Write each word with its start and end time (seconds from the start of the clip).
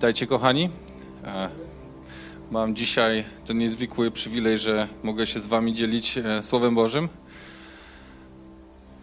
Witajcie 0.00 0.26
kochani. 0.26 0.70
E, 1.24 1.48
Mam 2.50 2.76
dzisiaj 2.76 3.24
ten 3.44 3.58
niezwykły 3.58 4.10
przywilej, 4.10 4.58
że 4.58 4.88
mogę 5.02 5.26
się 5.26 5.40
z 5.40 5.46
wami 5.46 5.72
dzielić 5.72 6.18
e, 6.18 6.42
Słowem 6.42 6.74
Bożym. 6.74 7.08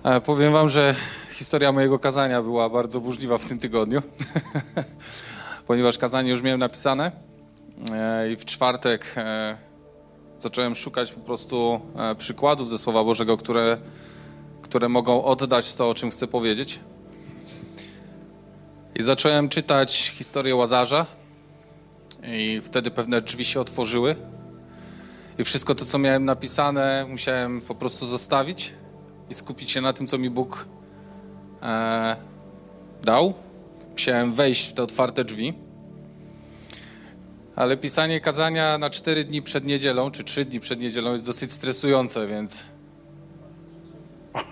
E, 0.04 0.22
Powiem 0.22 0.54
wam, 0.54 0.70
że 0.70 0.96
historia 1.32 1.72
mojego 1.72 2.00
kazania 2.00 2.42
była 2.42 2.70
bardzo 2.70 3.02
burzliwa 3.02 3.38
w 3.38 3.46
tym 3.46 3.60
tygodniu, 3.60 4.02
ponieważ 5.68 5.98
kazanie 5.98 6.32
już 6.32 6.42
miałem 6.42 6.60
napisane 6.60 7.12
i 8.34 8.36
w 8.36 8.46
czwartek 8.46 9.16
zacząłem 10.40 10.76
szukać 10.76 11.12
po 11.12 11.20
prostu 11.20 11.82
przykładów 12.18 12.70
ze 12.70 12.80
Słowa 12.80 13.04
Bożego, 13.04 13.38
które, 13.38 13.78
które 14.62 14.90
mogą 14.90 15.24
oddać 15.24 15.76
to, 15.76 15.90
o 15.90 15.94
czym 15.94 16.12
chcę 16.12 16.28
powiedzieć. 16.28 16.80
I 19.00 19.04
zacząłem 19.04 19.50
czytać 19.50 20.14
historię 20.16 20.56
Łazarza 20.56 21.06
i 22.24 22.62
wtedy 22.62 22.92
pewne 22.92 23.22
drzwi 23.22 23.46
się 23.46 23.60
otworzyły 23.60 24.16
i 25.38 25.44
wszystko 25.44 25.76
to, 25.76 25.86
co 25.86 26.00
miałem 26.00 26.26
napisane, 26.26 27.06
musiałem 27.10 27.62
po 27.62 27.76
prostu 27.76 28.08
zostawić 28.08 28.74
i 29.30 29.34
skupić 29.34 29.72
się 29.72 29.82
na 29.82 29.94
tym, 29.94 30.08
co 30.08 30.18
mi 30.18 30.30
Bóg 30.30 30.68
e, 31.62 32.16
dał. 33.04 33.34
Musiałem 33.92 34.34
wejść 34.34 34.70
w 34.70 34.74
te 34.74 34.84
otwarte 34.84 35.24
drzwi. 35.24 35.54
Ale 37.56 37.78
pisanie 37.78 38.22
kazania 38.22 38.78
na 38.78 38.90
cztery 38.90 39.24
dni 39.24 39.42
przed 39.42 39.66
niedzielą, 39.66 40.12
czy 40.12 40.24
trzy 40.24 40.46
dni 40.46 40.60
przed 40.60 40.82
niedzielą 40.82 41.14
jest 41.14 41.26
dosyć 41.26 41.52
stresujące, 41.52 42.28
więc 42.28 42.66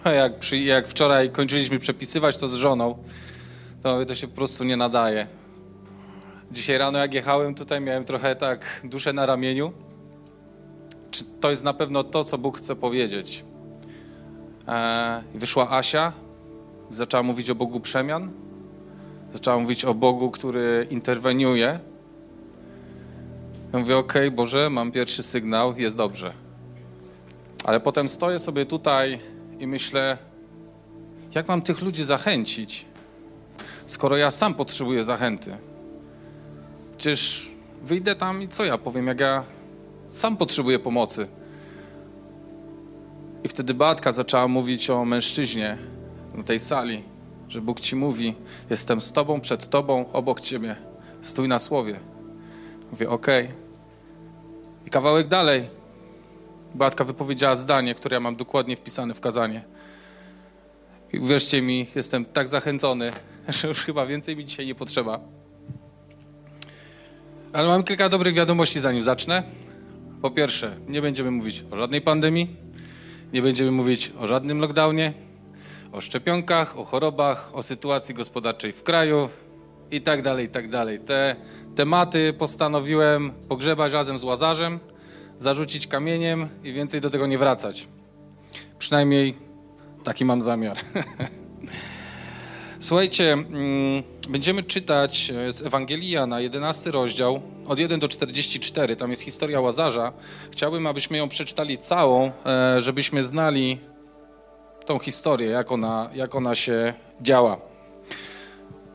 jak, 0.21 0.39
przy, 0.39 0.57
jak 0.57 0.87
wczoraj 0.87 1.29
kończyliśmy 1.29 1.79
przepisywać 1.79 2.37
to 2.37 2.49
z 2.49 2.53
żoną, 2.53 2.97
to 3.85 3.93
mówię, 3.93 4.05
to 4.05 4.15
się 4.15 4.27
po 4.27 4.35
prostu 4.35 4.63
nie 4.63 4.77
nadaje. 4.77 5.27
Dzisiaj 6.51 6.77
rano 6.77 6.99
jak 6.99 7.13
jechałem 7.13 7.55
tutaj 7.55 7.81
miałem 7.81 8.05
trochę 8.05 8.35
tak 8.35 8.81
duszę 8.83 9.13
na 9.13 9.25
ramieniu. 9.25 9.71
Czy 11.11 11.23
to 11.23 11.49
jest 11.49 11.63
na 11.63 11.73
pewno 11.73 12.03
to, 12.03 12.23
co 12.23 12.37
Bóg 12.37 12.57
chce 12.57 12.75
powiedzieć? 12.75 13.45
Eee, 14.67 15.23
wyszła 15.35 15.69
Asia, 15.69 16.13
zaczęła 16.89 17.23
mówić 17.23 17.49
o 17.49 17.55
Bogu 17.55 17.79
przemian, 17.79 18.31
zaczęła 19.31 19.59
mówić 19.59 19.85
o 19.85 19.93
Bogu, 19.93 20.31
który 20.31 20.87
interweniuje. 20.89 21.79
Ja 23.73 23.79
mówię, 23.79 23.97
okej, 23.97 24.31
Boże, 24.31 24.69
mam 24.69 24.91
pierwszy 24.91 25.23
sygnał, 25.23 25.77
jest 25.77 25.97
dobrze. 25.97 26.33
Ale 27.63 27.79
potem 27.79 28.09
stoję 28.09 28.39
sobie 28.39 28.65
tutaj 28.65 29.19
i 29.59 29.67
myślę, 29.67 30.17
jak 31.35 31.47
mam 31.47 31.61
tych 31.61 31.81
ludzi 31.81 32.03
zachęcić, 32.03 32.85
skoro 33.85 34.17
ja 34.17 34.31
sam 34.31 34.53
potrzebuję 34.53 35.03
zachęty? 35.03 35.57
Przecież 36.97 37.51
wyjdę 37.83 38.15
tam 38.15 38.41
i 38.41 38.47
co 38.47 38.65
ja 38.65 38.77
powiem, 38.77 39.07
jak 39.07 39.19
ja 39.19 39.43
sam 40.09 40.37
potrzebuję 40.37 40.79
pomocy. 40.79 41.27
I 43.43 43.47
wtedy 43.47 43.73
Batka 43.73 44.11
zaczęła 44.11 44.47
mówić 44.47 44.89
o 44.89 45.05
mężczyźnie 45.05 45.77
na 46.33 46.43
tej 46.43 46.59
sali, 46.59 47.03
że 47.49 47.61
Bóg 47.61 47.79
ci 47.79 47.95
mówi, 47.95 48.35
jestem 48.69 49.01
z 49.01 49.11
tobą, 49.11 49.41
przed 49.41 49.69
tobą, 49.69 50.05
obok 50.13 50.41
ciebie, 50.41 50.75
stój 51.21 51.47
na 51.47 51.59
słowie. 51.59 51.99
Mówię, 52.91 53.09
okej. 53.09 53.49
I 54.85 54.89
kawałek 54.89 55.27
dalej 55.27 55.69
Batka 56.75 57.03
wypowiedziała 57.03 57.55
zdanie, 57.55 57.95
które 57.95 58.13
ja 58.13 58.19
mam 58.19 58.35
dokładnie 58.35 58.75
wpisane 58.75 59.13
w 59.13 59.21
kazanie. 59.21 59.63
I 61.13 61.19
uwierzcie 61.19 61.61
mi, 61.61 61.87
jestem 61.95 62.25
tak 62.25 62.47
zachęcony, 62.47 63.11
że 63.61 63.67
już 63.67 63.83
chyba 63.83 64.05
więcej 64.05 64.35
mi 64.35 64.45
dzisiaj 64.45 64.65
nie 64.65 64.75
potrzeba. 64.75 65.19
Ale 67.53 67.67
mam 67.67 67.83
kilka 67.83 68.09
dobrych 68.09 68.33
wiadomości, 68.33 68.79
zanim 68.79 69.03
zacznę. 69.03 69.43
Po 70.21 70.31
pierwsze, 70.31 70.75
nie 70.87 71.01
będziemy 71.01 71.31
mówić 71.31 71.65
o 71.71 71.75
żadnej 71.75 72.01
pandemii, 72.01 72.55
nie 73.33 73.41
będziemy 73.41 73.71
mówić 73.71 74.11
o 74.19 74.27
żadnym 74.27 74.59
lockdownie, 74.59 75.13
o 75.91 76.01
szczepionkach, 76.01 76.77
o 76.77 76.85
chorobach, 76.85 77.49
o 77.53 77.63
sytuacji 77.63 78.15
gospodarczej 78.15 78.71
w 78.71 78.83
kraju 78.83 79.29
i 79.91 80.01
tak 80.01 80.21
dalej, 80.21 80.45
i 80.45 80.49
tak 80.49 80.69
dalej. 80.69 80.99
Te 80.99 81.35
tematy 81.75 82.33
postanowiłem 82.33 83.31
pogrzebać 83.47 83.93
razem 83.93 84.17
z 84.17 84.23
Łazarzem, 84.23 84.79
zarzucić 85.37 85.87
kamieniem 85.87 86.47
i 86.63 86.73
więcej 86.73 87.01
do 87.01 87.09
tego 87.09 87.27
nie 87.27 87.37
wracać. 87.37 87.87
Przynajmniej 88.79 89.35
taki 90.03 90.25
mam 90.25 90.41
zamiar. 90.41 90.77
Słuchajcie, 92.79 93.33
mm, 93.33 94.03
będziemy 94.29 94.63
czytać 94.63 95.31
e, 95.31 95.51
z 95.51 95.61
Ewangelii 95.61 96.15
na 96.27 96.39
11 96.39 96.91
rozdział, 96.91 97.41
od 97.67 97.79
1 97.79 97.99
do 97.99 98.07
44, 98.07 98.95
tam 98.95 99.09
jest 99.09 99.21
historia 99.21 99.61
Łazarza. 99.61 100.13
Chciałbym, 100.51 100.87
abyśmy 100.87 101.17
ją 101.17 101.29
przeczytali 101.29 101.77
całą, 101.77 102.31
e, 102.45 102.81
żebyśmy 102.81 103.23
znali 103.23 103.77
tą 104.85 104.99
historię, 104.99 105.49
jak 105.49 105.71
ona, 105.71 106.09
jak 106.15 106.35
ona 106.35 106.55
się 106.55 106.93
działa. 107.21 107.57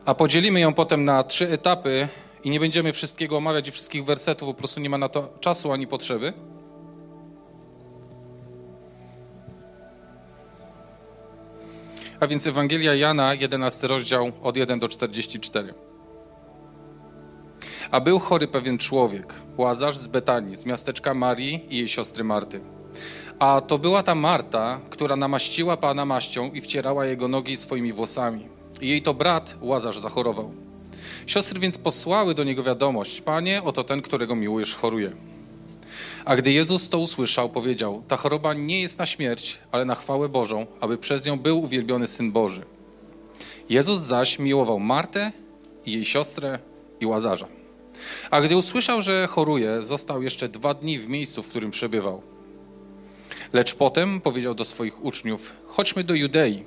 A 0.05 0.15
podzielimy 0.15 0.59
ją 0.59 0.73
potem 0.73 1.05
na 1.05 1.23
trzy 1.23 1.49
etapy 1.49 2.07
i 2.43 2.49
nie 2.49 2.59
będziemy 2.59 2.93
wszystkiego 2.93 3.37
omawiać 3.37 3.67
i 3.67 3.71
wszystkich 3.71 4.05
wersetów, 4.05 4.47
po 4.47 4.53
prostu 4.53 4.79
nie 4.79 4.89
ma 4.89 4.97
na 4.97 5.09
to 5.09 5.33
czasu 5.39 5.71
ani 5.71 5.87
potrzeby. 5.87 6.33
A 12.21 12.27
więc 12.27 12.47
Ewangelia 12.47 12.95
Jana, 12.95 13.33
11 13.33 13.87
rozdział, 13.87 14.31
od 14.41 14.57
1 14.57 14.79
do 14.79 14.87
44. 14.87 15.73
A 17.91 18.01
był 18.01 18.19
chory 18.19 18.47
pewien 18.47 18.77
człowiek, 18.77 19.33
Łazarz 19.57 19.97
z 19.97 20.07
Betanii, 20.07 20.55
z 20.55 20.65
miasteczka 20.65 21.13
Marii 21.13 21.65
i 21.69 21.77
jej 21.77 21.87
siostry 21.87 22.23
Marty. 22.23 22.61
A 23.39 23.61
to 23.61 23.77
była 23.77 24.03
ta 24.03 24.15
Marta, 24.15 24.79
która 24.89 25.15
namaściła 25.15 25.77
Pana 25.77 26.05
maścią 26.05 26.51
i 26.51 26.61
wcierała 26.61 27.05
jego 27.05 27.27
nogi 27.27 27.57
swoimi 27.57 27.93
włosami. 27.93 28.47
I 28.81 28.89
jej 28.89 29.01
to 29.01 29.13
brat 29.13 29.57
Łazarz 29.61 29.99
zachorował. 29.99 30.53
Siostry 31.25 31.59
więc 31.59 31.77
posłały 31.77 32.33
do 32.33 32.43
niego 32.43 32.63
wiadomość: 32.63 33.21
Panie, 33.21 33.63
oto 33.63 33.83
ten, 33.83 34.01
którego 34.01 34.35
miłujesz, 34.35 34.75
choruje. 34.75 35.11
A 36.25 36.35
gdy 36.35 36.51
Jezus 36.51 36.89
to 36.89 36.99
usłyszał, 36.99 37.49
powiedział: 37.49 38.03
Ta 38.07 38.17
choroba 38.17 38.53
nie 38.53 38.81
jest 38.81 38.99
na 38.99 39.05
śmierć, 39.05 39.57
ale 39.71 39.85
na 39.85 39.95
chwałę 39.95 40.29
Bożą, 40.29 40.65
aby 40.81 40.97
przez 40.97 41.25
nią 41.25 41.39
był 41.39 41.61
uwielbiony 41.61 42.07
syn 42.07 42.31
Boży. 42.31 42.63
Jezus 43.69 44.01
zaś 44.01 44.39
miłował 44.39 44.79
Martę 44.79 45.31
i 45.85 45.91
jej 45.91 46.05
siostrę 46.05 46.59
i 46.99 47.05
łazarza. 47.05 47.47
A 48.31 48.41
gdy 48.41 48.57
usłyszał, 48.57 49.01
że 49.01 49.27
choruje, 49.27 49.83
został 49.83 50.23
jeszcze 50.23 50.49
dwa 50.49 50.73
dni 50.73 50.99
w 50.99 51.09
miejscu, 51.09 51.43
w 51.43 51.49
którym 51.49 51.71
przebywał. 51.71 52.21
Lecz 53.53 53.75
potem 53.75 54.21
powiedział 54.21 54.55
do 54.55 54.65
swoich 54.65 55.05
uczniów: 55.05 55.53
Chodźmy 55.65 56.03
do 56.03 56.13
Judei. 56.13 56.63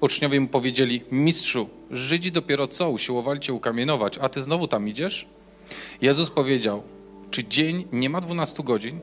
Uczniowie 0.00 0.40
mu 0.40 0.48
powiedzieli: 0.48 1.02
Mistrzu, 1.10 1.68
Żydzi 1.90 2.32
dopiero 2.32 2.66
co 2.66 2.90
usiłowali 2.90 3.40
cię 3.40 3.52
ukamienować, 3.52 4.18
a 4.18 4.28
ty 4.28 4.42
znowu 4.42 4.68
tam 4.68 4.88
idziesz? 4.88 5.26
Jezus 6.02 6.30
powiedział: 6.30 6.82
Czy 7.30 7.44
dzień 7.44 7.84
nie 7.92 8.10
ma 8.10 8.20
12 8.20 8.62
godzin? 8.62 9.00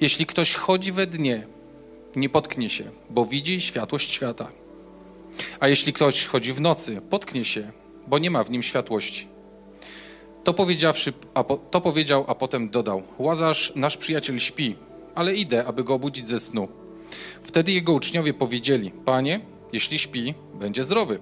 Jeśli 0.00 0.26
ktoś 0.26 0.54
chodzi 0.54 0.92
we 0.92 1.06
dnie, 1.06 1.46
nie 2.16 2.28
potknie 2.28 2.70
się, 2.70 2.84
bo 3.10 3.26
widzi 3.26 3.60
światłość 3.60 4.12
świata. 4.12 4.48
A 5.60 5.68
jeśli 5.68 5.92
ktoś 5.92 6.26
chodzi 6.26 6.52
w 6.52 6.60
nocy, 6.60 7.00
potknie 7.10 7.44
się, 7.44 7.72
bo 8.06 8.18
nie 8.18 8.30
ma 8.30 8.44
w 8.44 8.50
nim 8.50 8.62
światłości. 8.62 9.28
To, 10.44 10.54
powiedziawszy, 10.54 11.12
a 11.34 11.44
po, 11.44 11.56
to 11.56 11.80
powiedział, 11.80 12.24
a 12.28 12.34
potem 12.34 12.68
dodał: 12.68 13.02
Łazarz, 13.18 13.72
nasz 13.76 13.96
przyjaciel 13.96 14.38
śpi, 14.38 14.76
ale 15.14 15.34
idę, 15.34 15.64
aby 15.64 15.84
go 15.84 15.94
obudzić 15.94 16.28
ze 16.28 16.40
snu. 16.40 16.68
Wtedy 17.42 17.72
jego 17.72 17.92
uczniowie 17.92 18.34
powiedzieli: 18.34 18.90
Panie, 19.04 19.40
jeśli 19.72 19.98
śpi, 19.98 20.34
będzie 20.54 20.84
zdrowy. 20.84 21.20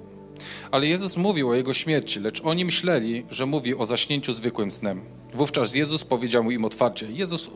Ale 0.70 0.86
Jezus 0.86 1.16
mówił 1.16 1.48
o 1.48 1.54
jego 1.54 1.74
śmierci, 1.74 2.20
lecz 2.20 2.40
oni 2.44 2.64
myśleli, 2.64 3.24
że 3.30 3.46
mówi 3.46 3.74
o 3.74 3.86
zaśnięciu 3.86 4.32
zwykłym 4.32 4.70
snem. 4.70 5.17
Wówczas 5.34 5.74
Jezus 5.74 6.04
powiedział 6.04 6.50
im 6.50 6.64
otwarcie: 6.64 7.06
Jezus, 7.12 7.50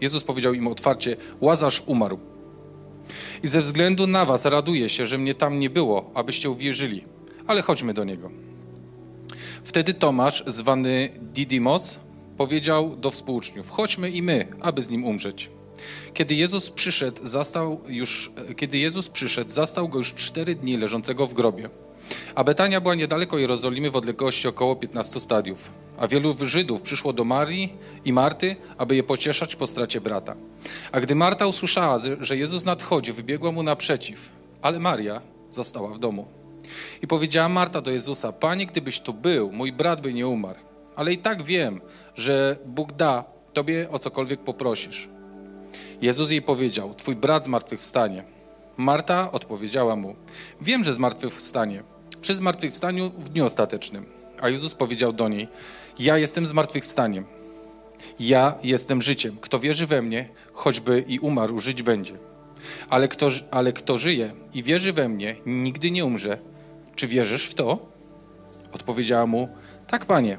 Jezus 0.00 0.24
powiedział 0.24 0.54
im 0.54 0.68
otwarcie: 0.68 1.16
Łazarz 1.40 1.82
umarł. 1.86 2.18
I 3.42 3.48
ze 3.48 3.60
względu 3.60 4.06
na 4.06 4.24
was 4.24 4.44
raduję 4.44 4.88
się, 4.88 5.06
że 5.06 5.18
mnie 5.18 5.34
tam 5.34 5.58
nie 5.58 5.70
było, 5.70 6.10
abyście 6.14 6.50
uwierzyli. 6.50 7.02
Ale 7.46 7.62
chodźmy 7.62 7.94
do 7.94 8.04
niego. 8.04 8.30
Wtedy 9.64 9.94
Tomasz, 9.94 10.44
zwany 10.46 11.08
Didymos, 11.34 12.00
powiedział 12.36 12.96
do 12.96 13.10
współuczniów: 13.10 13.70
Chodźmy 13.70 14.10
i 14.10 14.22
my, 14.22 14.46
aby 14.60 14.82
z 14.82 14.90
nim 14.90 15.04
umrzeć. 15.04 15.50
Kiedy 16.14 16.34
Jezus 16.34 16.70
przyszedł, 16.70 17.26
zastał 17.26 17.80
już, 17.88 18.32
kiedy 18.56 18.78
Jezus 18.78 19.08
przyszedł, 19.08 19.50
zastał 19.50 19.88
go 19.88 19.98
już 19.98 20.14
cztery 20.14 20.54
dni 20.54 20.76
leżącego 20.76 21.26
w 21.26 21.34
grobie. 21.34 21.70
A 22.34 22.44
Betania 22.44 22.80
była 22.80 22.94
niedaleko 22.94 23.38
Jerozolimy 23.38 23.90
w 23.90 23.96
odległości 23.96 24.48
około 24.48 24.76
15 24.76 25.20
stadiów. 25.20 25.70
A 25.98 26.08
wielu 26.08 26.36
Żydów 26.40 26.82
przyszło 26.82 27.12
do 27.12 27.24
Marii 27.24 27.72
i 28.04 28.12
Marty, 28.12 28.56
aby 28.78 28.96
je 28.96 29.02
pocieszać 29.02 29.56
po 29.56 29.66
stracie 29.66 30.00
brata. 30.00 30.36
A 30.92 31.00
gdy 31.00 31.14
Marta 31.14 31.46
usłyszała, 31.46 31.98
że 32.20 32.36
Jezus 32.36 32.64
nadchodzi, 32.64 33.12
wybiegła 33.12 33.52
mu 33.52 33.62
naprzeciw, 33.62 34.32
ale 34.62 34.78
Maria 34.78 35.20
została 35.50 35.94
w 35.94 35.98
domu. 35.98 36.28
I 37.02 37.06
powiedziała 37.06 37.48
Marta 37.48 37.80
do 37.80 37.90
Jezusa: 37.90 38.32
Panie, 38.32 38.66
gdybyś 38.66 39.00
tu 39.00 39.14
był, 39.14 39.52
mój 39.52 39.72
brat 39.72 40.00
by 40.00 40.12
nie 40.12 40.28
umarł. 40.28 40.58
Ale 40.96 41.12
i 41.12 41.18
tak 41.18 41.42
wiem, 41.42 41.80
że 42.14 42.56
Bóg 42.66 42.92
da 42.92 43.24
tobie 43.52 43.88
o 43.90 43.98
cokolwiek 43.98 44.40
poprosisz. 44.40 45.08
Jezus 46.02 46.30
jej 46.30 46.42
powiedział: 46.42 46.94
Twój 46.94 47.16
brat 47.16 47.44
zmartwychwstanie. 47.44 48.24
Marta 48.76 49.32
odpowiedziała 49.32 49.96
mu: 49.96 50.14
Wiem, 50.60 50.84
że 50.84 50.94
zmartwychwstanie, 50.94 51.82
przy 52.20 52.34
zmartwychwstaniu 52.34 53.10
w 53.10 53.28
dniu 53.28 53.44
ostatecznym. 53.44 54.06
A 54.40 54.48
Jezus 54.48 54.74
powiedział 54.74 55.12
do 55.12 55.28
niej: 55.28 55.48
Ja 55.98 56.18
jestem 56.18 56.46
zmartwychwstaniem. 56.46 57.24
Ja 58.20 58.54
jestem 58.62 59.02
życiem. 59.02 59.36
Kto 59.40 59.58
wierzy 59.58 59.86
we 59.86 60.02
mnie, 60.02 60.28
choćby 60.52 61.04
i 61.08 61.18
umarł, 61.18 61.58
żyć 61.58 61.82
będzie. 61.82 62.14
Ale 62.90 63.08
kto, 63.08 63.28
ale 63.50 63.72
kto 63.72 63.98
żyje 63.98 64.32
i 64.54 64.62
wierzy 64.62 64.92
we 64.92 65.08
mnie, 65.08 65.36
nigdy 65.46 65.90
nie 65.90 66.04
umrze. 66.04 66.38
Czy 66.96 67.06
wierzysz 67.06 67.46
w 67.46 67.54
to? 67.54 67.86
Odpowiedziała 68.72 69.26
mu: 69.26 69.48
Tak, 69.86 70.06
panie. 70.06 70.38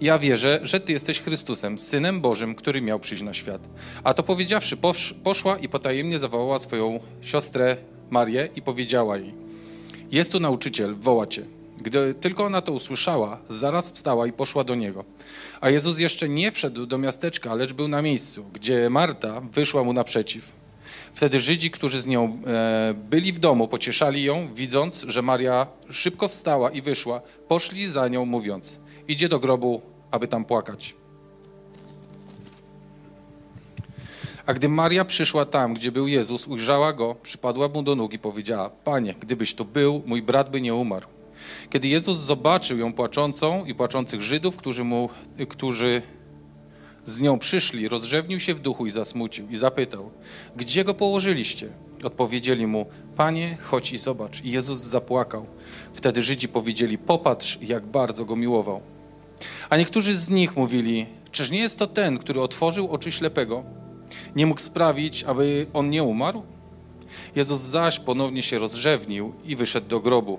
Ja 0.00 0.18
wierzę, 0.18 0.60
że 0.62 0.80
Ty 0.80 0.92
jesteś 0.92 1.20
Chrystusem, 1.20 1.78
Synem 1.78 2.20
Bożym, 2.20 2.54
który 2.54 2.82
miał 2.82 3.00
przyjść 3.00 3.22
na 3.22 3.34
świat. 3.34 3.60
A 4.04 4.14
to 4.14 4.22
powiedziawszy, 4.22 4.76
poszła 5.22 5.58
i 5.58 5.68
potajemnie 5.68 6.18
zawołała 6.18 6.58
swoją 6.58 7.00
siostrę 7.20 7.76
Marię 8.10 8.48
i 8.56 8.62
powiedziała 8.62 9.16
jej: 9.16 9.34
Jest 10.12 10.32
tu 10.32 10.40
nauczyciel, 10.40 10.94
woła 10.94 11.26
cię. 11.26 11.42
Gdy 11.78 12.14
tylko 12.14 12.44
ona 12.44 12.60
to 12.60 12.72
usłyszała, 12.72 13.38
zaraz 13.48 13.92
wstała 13.92 14.26
i 14.26 14.32
poszła 14.32 14.64
do 14.64 14.74
niego. 14.74 15.04
A 15.60 15.70
Jezus 15.70 15.98
jeszcze 15.98 16.28
nie 16.28 16.52
wszedł 16.52 16.86
do 16.86 16.98
miasteczka, 16.98 17.54
lecz 17.54 17.72
był 17.72 17.88
na 17.88 18.02
miejscu, 18.02 18.44
gdzie 18.52 18.90
Marta 18.90 19.40
wyszła 19.40 19.84
mu 19.84 19.92
naprzeciw. 19.92 20.52
Wtedy 21.14 21.40
Żydzi, 21.40 21.70
którzy 21.70 22.00
z 22.00 22.06
nią 22.06 22.38
e, 22.46 22.94
byli 23.10 23.32
w 23.32 23.38
domu, 23.38 23.68
pocieszali 23.68 24.24
ją, 24.24 24.48
widząc, 24.54 25.04
że 25.08 25.22
Maria 25.22 25.66
szybko 25.90 26.28
wstała 26.28 26.70
i 26.70 26.82
wyszła, 26.82 27.20
poszli 27.48 27.88
za 27.88 28.08
nią, 28.08 28.26
mówiąc: 28.26 28.80
Idzie 29.08 29.28
do 29.28 29.38
grobu, 29.38 29.82
aby 30.10 30.28
tam 30.28 30.44
płakać. 30.44 30.94
A 34.46 34.54
gdy 34.54 34.68
Maria 34.68 35.04
przyszła 35.04 35.44
tam, 35.44 35.74
gdzie 35.74 35.92
był 35.92 36.08
Jezus, 36.08 36.48
ujrzała 36.48 36.92
go, 36.92 37.16
przypadła 37.22 37.68
mu 37.68 37.82
do 37.82 37.94
nóg 37.94 38.12
i 38.12 38.18
powiedziała: 38.18 38.70
Panie, 38.70 39.14
gdybyś 39.20 39.54
tu 39.54 39.64
był, 39.64 40.02
mój 40.06 40.22
brat 40.22 40.50
by 40.50 40.60
nie 40.60 40.74
umarł. 40.74 41.06
Kiedy 41.70 41.88
Jezus 41.88 42.18
zobaczył 42.18 42.78
ją 42.78 42.92
płaczącą 42.92 43.64
i 43.64 43.74
płaczących 43.74 44.22
Żydów, 44.22 44.56
którzy, 44.56 44.84
mu, 44.84 45.08
którzy 45.48 46.02
z 47.04 47.20
nią 47.20 47.38
przyszli, 47.38 47.88
rozrzewnił 47.88 48.40
się 48.40 48.54
w 48.54 48.60
duchu 48.60 48.86
i 48.86 48.90
zasmucił 48.90 49.48
i 49.50 49.56
zapytał: 49.56 50.10
Gdzie 50.56 50.84
go 50.84 50.94
położyliście? 50.94 51.68
Odpowiedzieli 52.04 52.66
mu: 52.66 52.86
Panie, 53.16 53.58
chodź 53.62 53.92
i 53.92 53.98
zobacz. 53.98 54.44
I 54.44 54.50
Jezus 54.50 54.78
zapłakał. 54.78 55.46
Wtedy 55.94 56.22
Żydzi 56.22 56.48
powiedzieli: 56.48 56.98
Popatrz, 56.98 57.58
jak 57.62 57.86
bardzo 57.86 58.24
go 58.24 58.36
miłował. 58.36 58.80
A 59.70 59.76
niektórzy 59.76 60.18
z 60.18 60.30
nich 60.30 60.56
mówili: 60.56 61.06
Czyż 61.32 61.50
nie 61.50 61.60
jest 61.60 61.78
to 61.78 61.86
ten, 61.86 62.18
który 62.18 62.40
otworzył 62.40 62.88
oczy 62.88 63.12
ślepego? 63.12 63.85
Nie 64.36 64.46
mógł 64.46 64.60
sprawić, 64.60 65.24
aby 65.24 65.66
on 65.72 65.90
nie 65.90 66.02
umarł? 66.02 66.42
Jezus 67.36 67.60
zaś 67.60 68.00
ponownie 68.00 68.42
się 68.42 68.58
rozrzewnił 68.58 69.32
i 69.44 69.56
wyszedł 69.56 69.88
do 69.88 70.00
grobu. 70.00 70.38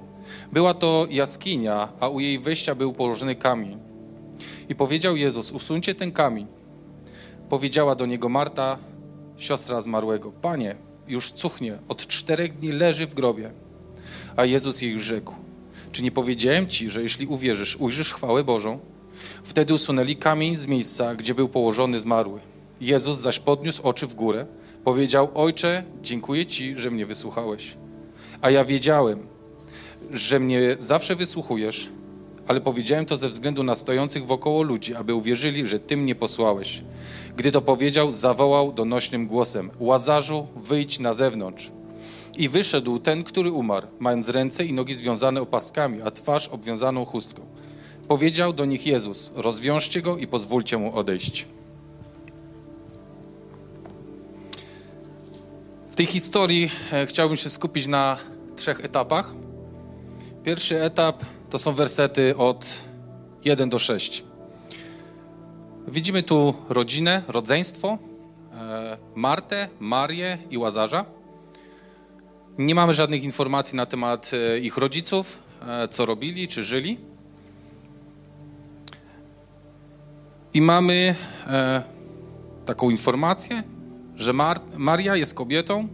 Była 0.52 0.74
to 0.74 1.08
jaskinia, 1.10 1.90
a 2.00 2.08
u 2.08 2.20
jej 2.20 2.40
wejścia 2.40 2.76
był 2.76 2.94
położony 2.94 3.36
kamień. 3.36 3.78
I 4.70 4.76
powiedział 4.76 5.16
Jezus: 5.16 5.52
Usuńcie 5.52 5.96
ten 5.96 6.12
kamień. 6.12 6.48
Powiedziała 7.50 7.96
do 7.96 8.06
niego 8.06 8.30
Marta, 8.30 8.78
siostra 9.38 9.82
zmarłego: 9.82 10.32
Panie, 10.32 10.76
już 11.08 11.32
cuchnie, 11.32 11.78
od 11.88 12.08
czterech 12.08 12.60
dni 12.60 12.72
leży 12.72 13.08
w 13.08 13.14
grobie. 13.14 13.52
A 14.36 14.46
Jezus 14.46 14.82
jej 14.82 15.00
rzekł: 15.00 15.34
Czy 15.92 16.04
nie 16.04 16.12
powiedziałem 16.12 16.68
ci, 16.68 16.90
że 16.90 17.04
jeśli 17.04 17.28
uwierzysz, 17.28 17.78
ujrzysz 17.80 18.14
chwałę 18.14 18.44
Bożą? 18.44 18.80
Wtedy 19.44 19.74
usunęli 19.74 20.16
kamień 20.16 20.56
z 20.56 20.68
miejsca, 20.68 21.16
gdzie 21.16 21.36
był 21.36 21.50
położony 21.50 22.00
zmarły. 22.00 22.40
Jezus 22.82 23.18
zaś 23.18 23.40
podniósł 23.40 23.84
oczy 23.84 24.08
w 24.08 24.16
górę, 24.16 24.46
powiedział: 24.84 25.30
Ojcze, 25.36 25.84
dziękuję 26.02 26.46
ci, 26.46 26.78
że 26.78 26.92
mnie 26.92 27.06
wysłuchałeś. 27.06 27.78
A 28.42 28.50
ja 28.50 28.66
wiedziałem, 28.66 29.28
że 30.12 30.40
mnie 30.40 30.76
zawsze 30.80 31.16
wysłuchujesz, 31.16 31.90
ale 32.48 32.62
powiedziałem 32.62 33.06
to 33.06 33.18
ze 33.18 33.30
względu 33.30 33.64
na 33.64 33.76
stojących 33.76 34.26
wokoło 34.26 34.62
ludzi, 34.62 34.96
aby 34.96 35.14
uwierzyli, 35.14 35.68
że 35.68 35.80
Ty 35.80 35.98
mnie 35.98 36.16
posłałeś. 36.16 36.84
Gdy 37.36 37.52
to 37.52 37.62
powiedział, 37.62 38.12
zawołał 38.12 38.72
donośnym 38.72 39.28
głosem: 39.28 39.72
Łazarzu, 39.80 40.48
wyjdź 40.56 41.00
na 41.00 41.14
zewnątrz. 41.14 41.72
I 42.38 42.50
wyszedł 42.50 43.00
ten, 43.00 43.24
który 43.24 43.52
umarł, 43.52 43.88
mając 44.00 44.30
ręce 44.30 44.66
i 44.66 44.74
nogi 44.74 44.94
związane 44.94 45.42
opaskami, 45.42 46.02
a 46.02 46.12
twarz 46.12 46.48
obwiązaną 46.48 47.06
chustką. 47.06 47.42
Powiedział 48.08 48.54
do 48.54 48.66
nich 48.66 48.88
Jezus: 48.88 49.34
Rozwiążcie 49.36 50.02
go 50.02 50.18
i 50.18 50.28
pozwólcie 50.28 50.78
mu 50.78 50.96
odejść. 50.96 51.48
Tej 55.98 56.06
historii 56.06 56.72
e, 56.94 57.06
chciałbym 57.06 57.38
się 57.38 57.50
skupić 57.50 57.88
na 57.88 58.18
trzech 58.56 58.86
etapach. 58.86 59.34
Pierwszy 60.44 60.84
etap 60.84 61.26
to 61.50 61.60
są 61.60 61.74
wersety 61.74 62.38
od 62.38 62.84
1 63.46 63.70
do 63.70 63.80
6. 63.80 64.24
Widzimy 65.88 66.24
tu 66.24 66.54
rodzinę, 66.70 67.22
rodzeństwo, 67.28 67.98
e, 68.54 68.98
Martę, 69.16 69.70
Marię 69.80 70.38
i 70.50 70.58
Łazarza. 70.58 71.06
Nie 72.58 72.76
mamy 72.76 72.94
żadnych 72.94 73.24
informacji 73.24 73.76
na 73.76 73.86
temat 73.86 74.32
e, 74.34 74.60
ich 74.60 74.78
rodziców, 74.78 75.40
co 75.90 76.06
robili, 76.06 76.48
czy 76.48 76.64
żyli. 76.64 76.98
I 80.54 80.62
mamy 80.62 81.16
taką 82.66 82.90
informację, 82.90 83.64
że 84.18 84.34
Mar 84.34 84.60
Maria 84.78 85.16
jest 85.16 85.34
kobietą, 85.36 85.88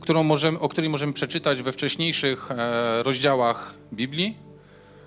którą 0.00 0.22
możemy, 0.22 0.58
o 0.58 0.68
której 0.68 0.90
możemy 0.90 1.12
przeczytać 1.12 1.62
we 1.62 1.72
wcześniejszych 1.72 2.48
rozdziałach 3.02 3.74
Biblii, 3.92 4.36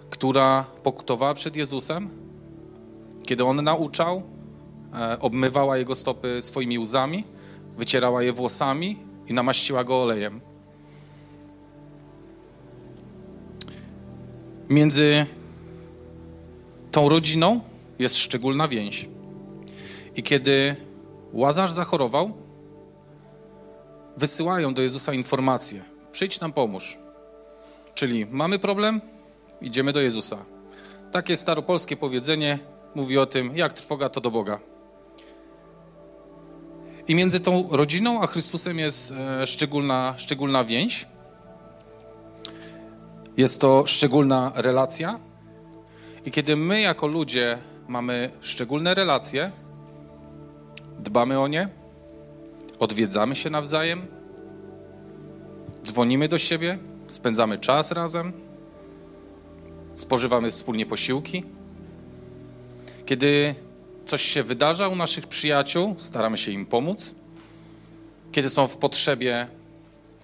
która 0.10 0.66
pokutowała 0.84 1.34
przed 1.34 1.56
Jezusem, 1.56 2.10
kiedy 3.26 3.46
On 3.46 3.64
nauczał, 3.64 4.24
e, 4.94 5.20
obmywała 5.20 5.78
Jego 5.78 5.96
stopy 5.96 6.42
swoimi 6.42 6.80
łzami, 6.80 7.24
wycierała 7.78 8.24
je 8.24 8.34
włosami 8.34 8.98
i 9.28 9.34
namaściła 9.34 9.84
Go 9.84 10.04
olejem. 10.04 10.42
Między 14.70 15.26
tą 16.92 17.10
rodziną 17.10 17.62
jest 18.00 18.18
szczególna 18.18 18.68
więź. 18.68 19.10
I 20.16 20.24
kiedy 20.24 20.76
Łazarz 21.34 21.72
zachorował, 21.72 22.43
wysyłają 24.18 24.74
do 24.74 24.82
Jezusa 24.82 25.14
informację: 25.14 25.84
przyjdź 26.12 26.40
nam 26.40 26.54
pomóż. 26.54 26.98
Czyli 27.96 28.26
mamy 28.26 28.60
problem, 28.60 29.02
idziemy 29.62 29.94
do 29.94 30.02
Jezusa. 30.02 30.46
Takie 31.12 31.38
staropolskie 31.38 31.98
powiedzenie 31.98 32.60
mówi 32.96 33.18
o 33.18 33.26
tym, 33.26 33.58
jak 33.58 33.74
trwoga 33.74 34.10
to 34.10 34.22
do 34.22 34.32
Boga. 34.32 34.60
I 37.08 37.16
między 37.16 37.40
tą 37.40 37.68
rodziną 37.72 38.22
a 38.22 38.28
Chrystusem 38.28 38.80
jest 38.80 39.12
e, 39.12 39.48
szczególna, 39.48 40.14
szczególna 40.18 40.64
więź. 40.64 41.08
Jest 43.38 43.62
to 43.62 43.84
szczególna 43.86 44.52
relacja. 44.56 45.20
I 46.26 46.32
kiedy 46.32 46.56
my 46.56 46.82
jako 46.82 47.08
ludzie 47.08 47.58
mamy 47.88 48.32
szczególne 48.42 48.94
relacje, 48.94 49.52
dbamy 51.00 51.40
o 51.40 51.48
nie, 51.48 51.70
odwiedzamy 52.80 53.36
się 53.36 53.50
nawzajem, 53.50 54.08
dzwonimy 55.84 56.28
do 56.28 56.38
siebie, 56.38 56.78
spędzamy 57.08 57.58
czas 57.58 57.92
razem, 57.92 58.34
spożywamy 59.94 60.52
wspólnie 60.52 60.86
posiłki. 60.86 61.44
Kiedy 63.06 63.56
coś 64.06 64.22
się 64.22 64.44
wydarza 64.44 64.88
u 64.88 64.96
naszych 64.96 65.28
przyjaciół, 65.28 65.96
staramy 66.00 66.38
się 66.38 66.52
im 66.52 66.66
pomóc. 66.66 67.16
Kiedy 68.32 68.50
są 68.50 68.68
w 68.68 68.78
potrzebie, 68.78 69.48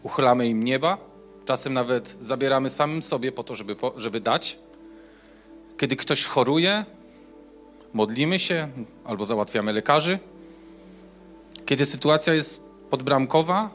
uchylamy 0.03 0.48
im 0.48 0.63
nieba. 0.63 0.98
Czasem 1.46 1.74
nawet 1.74 2.18
zabieramy 2.20 2.70
samym 2.70 3.03
sobie 3.03 3.32
po 3.32 3.44
to, 3.44 3.56
żeby, 3.56 3.75
żeby 3.98 4.20
dać. 4.20 4.60
Kiedy 5.77 5.96
ktoś 5.96 6.25
choruje, 6.25 6.86
modlimy 7.94 8.39
się 8.39 8.68
albo 9.06 9.25
załatwiamy 9.25 9.74
lekarzy. 9.74 10.20
Kiedy 11.69 11.85
sytuacja 11.85 12.33
jest 12.33 12.71
podbramkowa, 12.89 13.69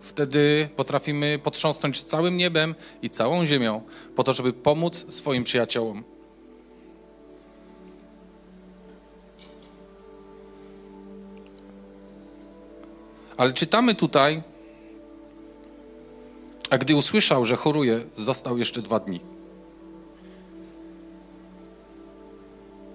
wtedy 0.00 0.68
potrafimy 0.76 1.38
potrząsnąć 1.42 2.02
całym 2.02 2.36
niebem 2.36 2.74
i 3.02 3.10
całą 3.10 3.46
ziemią 3.46 3.82
po 4.16 4.24
to, 4.24 4.32
żeby 4.32 4.52
pomóc 4.52 5.06
swoim 5.14 5.44
przyjaciołom. 5.44 6.04
Ale 13.36 13.52
czytamy 13.52 13.94
tutaj, 13.94 14.42
A 16.70 16.78
gdy 16.78 16.96
usłyszał, 16.96 17.44
że 17.44 17.56
choruje, 17.56 18.00
został 18.12 18.58
jeszcze 18.58 18.82
dwa 18.82 19.00
dni. 19.00 19.20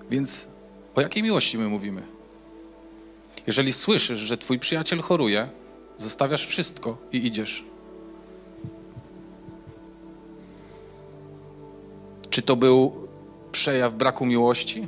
Więc 0.09 0.47
o 0.95 1.01
jakiej 1.01 1.24
miłości 1.24 1.57
my 1.57 1.67
mówimy? 1.67 2.14
Jeżeli 3.47 3.73
słyszysz, 3.73 4.19
że 4.19 4.37
twój 4.37 4.59
przyjaciel 4.59 5.01
choruje, 5.01 5.47
zostawiasz 5.97 6.47
wszystko 6.47 6.97
i 7.11 7.27
idziesz. 7.27 7.63
Czy 12.29 12.41
to 12.41 12.55
był 12.55 13.07
przejaw 13.51 13.93
braku 13.93 14.25
miłości? 14.25 14.87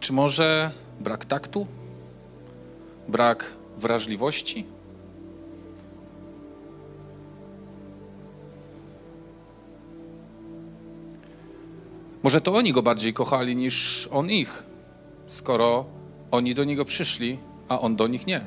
Czy 0.00 0.12
może 0.12 0.70
brak 1.00 1.24
taktu? 1.24 1.66
Brak 3.08 3.54
wrażliwości? 3.78 4.64
Może 12.22 12.40
to 12.40 12.54
oni 12.54 12.72
go 12.72 12.82
bardziej 12.82 13.12
kochali 13.12 13.56
niż 13.56 14.08
on 14.12 14.30
ich, 14.30 14.62
skoro 15.26 15.99
oni 16.30 16.54
do 16.54 16.64
niego 16.64 16.84
przyszli, 16.84 17.38
a 17.68 17.80
on 17.80 17.96
do 17.96 18.08
nich 18.08 18.26
nie. 18.26 18.40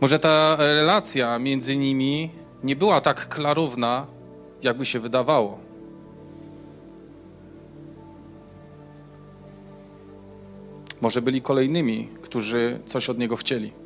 Może 0.00 0.18
ta 0.18 0.56
relacja 0.56 1.38
między 1.38 1.76
nimi 1.76 2.30
nie 2.64 2.76
była 2.76 3.00
tak 3.00 3.28
klarowna, 3.28 4.06
jakby 4.62 4.84
się 4.84 5.00
wydawało. 5.00 5.58
Może 11.00 11.22
byli 11.22 11.42
kolejnymi, 11.42 12.08
którzy 12.22 12.78
coś 12.86 13.10
od 13.10 13.18
niego 13.18 13.36
chcieli. 13.36 13.81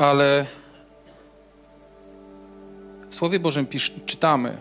Ale 0.00 0.46
w 3.08 3.14
Słowie 3.14 3.40
Bożym 3.40 3.66
pisz, 3.66 3.94
czytamy, 4.06 4.58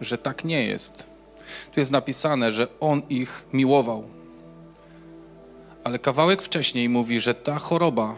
że 0.00 0.18
tak 0.18 0.44
nie 0.44 0.66
jest. 0.66 1.06
Tu 1.72 1.80
jest 1.80 1.90
napisane, 1.90 2.52
że 2.52 2.66
On 2.80 3.02
ich 3.08 3.46
miłował. 3.52 4.04
Ale 5.84 5.98
kawałek 5.98 6.42
wcześniej 6.42 6.88
mówi, 6.88 7.20
że 7.20 7.34
ta 7.34 7.58
choroba 7.58 8.14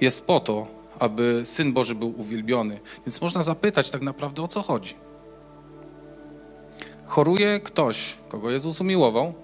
jest 0.00 0.26
po 0.26 0.40
to, 0.40 0.66
aby 0.98 1.42
Syn 1.44 1.72
Boży 1.72 1.94
był 1.94 2.20
uwielbiony. 2.20 2.80
Więc 3.06 3.20
można 3.20 3.42
zapytać 3.42 3.90
tak 3.90 4.02
naprawdę 4.02 4.42
o 4.42 4.48
co 4.48 4.62
chodzi. 4.62 4.94
Choruje 7.04 7.60
ktoś, 7.60 8.16
kogo 8.28 8.50
Jezus 8.50 8.80
umiłował. 8.80 9.34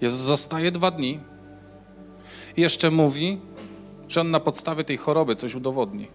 Jezus 0.00 0.20
zostaje 0.20 0.70
dwa 0.70 0.90
dni 0.90 1.20
jeszcze 2.56 2.90
mówi, 2.90 3.38
że 4.08 4.20
on 4.20 4.30
na 4.30 4.40
podstawie 4.40 4.84
tej 4.84 4.96
choroby 4.96 5.36
coś 5.36 5.54
udowodni. 5.54 6.08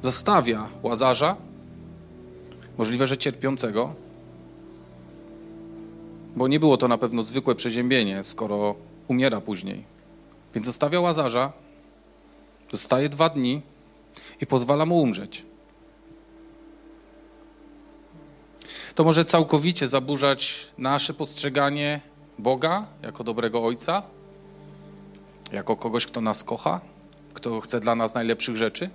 Zostawia 0.00 0.68
łazarza, 0.82 1.36
możliwe, 2.78 3.06
że 3.06 3.16
cierpiącego, 3.16 3.94
bo 6.36 6.48
nie 6.48 6.60
było 6.60 6.76
to 6.76 6.88
na 6.88 6.98
pewno 6.98 7.22
zwykłe 7.22 7.54
przeziębienie, 7.54 8.24
skoro 8.24 8.74
umiera 9.08 9.40
później. 9.40 9.84
Więc 10.54 10.66
zostawia 10.66 11.00
łazarza, 11.00 11.52
zostaje 12.72 13.08
dwa 13.08 13.28
dni 13.28 13.62
i 14.40 14.46
pozwala 14.46 14.86
mu 14.86 15.00
umrzeć. 15.00 15.44
To 18.94 19.04
może 19.04 19.24
całkowicie 19.24 19.88
zaburzać 19.88 20.72
nasze 20.78 21.14
postrzeganie 21.14 22.00
Boga 22.38 22.86
jako 23.02 23.24
dobrego 23.24 23.64
Ojca, 23.64 24.02
jako 25.52 25.76
kogoś, 25.76 26.06
kto 26.06 26.20
nas 26.20 26.44
kocha, 26.44 26.80
kto 27.34 27.60
chce 27.60 27.80
dla 27.80 27.94
nas 27.94 28.14
najlepszych 28.14 28.56
rzeczy. 28.56 28.90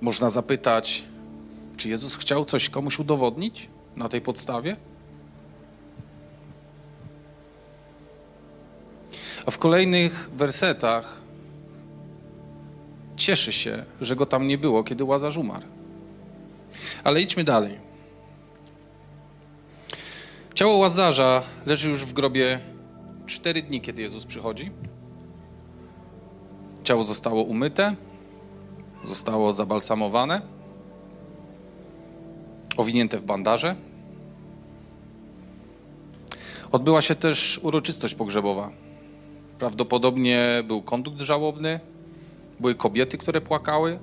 Można 0.00 0.30
zapytać, 0.30 1.04
czy 1.76 1.88
Jezus 1.88 2.16
chciał 2.16 2.44
coś 2.44 2.70
komuś 2.70 2.98
udowodnić 2.98 3.68
na 3.96 4.08
tej 4.08 4.20
podstawie? 4.20 4.76
A 9.46 9.50
w 9.50 9.58
kolejnych 9.58 10.30
wersetach 10.32 11.20
cieszy 13.16 13.52
się, 13.52 13.84
że 14.00 14.16
go 14.16 14.26
tam 14.26 14.46
nie 14.46 14.58
było, 14.58 14.84
kiedy 14.84 15.04
Łazarz 15.04 15.36
umarł. 15.36 15.66
Ale 17.04 17.20
idźmy 17.20 17.44
dalej. 17.44 17.78
Ciało 20.54 20.76
Łazarza 20.76 21.42
leży 21.66 21.88
już 21.88 22.04
w 22.04 22.12
grobie 22.12 22.60
cztery 23.30 23.62
dni, 23.62 23.80
kiedy 23.80 24.02
Jezus 24.02 24.26
przychodzi. 24.26 24.70
Ciało 26.82 27.04
zostało 27.04 27.42
umyte, 27.42 27.94
zostało 29.04 29.52
zabalsamowane, 29.52 30.42
owinięte 32.76 33.18
w 33.18 33.24
bandaże. 33.24 33.76
Odbyła 36.72 37.02
się 37.02 37.14
też 37.14 37.60
uroczystość 37.62 38.14
pogrzebowa. 38.14 38.70
Prawdopodobnie 39.58 40.62
był 40.66 40.82
kondukt 40.82 41.20
żałobny, 41.20 41.80
były 42.60 42.74
kobiety, 42.74 43.18
które 43.18 43.40
płakały. 43.40 43.98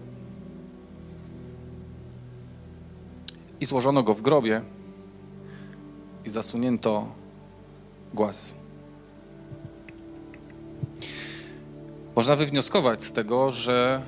I 3.59 3.65
złożono 3.65 4.03
go 4.03 4.13
w 4.13 4.21
grobie 4.21 4.61
i 6.25 6.29
zasunięto 6.29 7.11
głaz. 8.13 8.55
Można 12.17 12.35
wywnioskować 12.35 13.03
z 13.03 13.11
tego, 13.11 13.51
że 13.51 14.01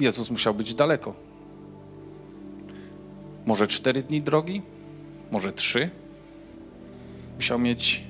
Jezus 0.00 0.30
musiał 0.30 0.54
być 0.54 0.74
daleko. 0.74 1.14
Może 3.46 3.66
cztery 3.66 4.02
dni 4.02 4.22
drogi, 4.22 4.62
może 5.30 5.52
trzy. 5.52 5.90
Musiał 7.36 7.58
mieć 7.58 8.04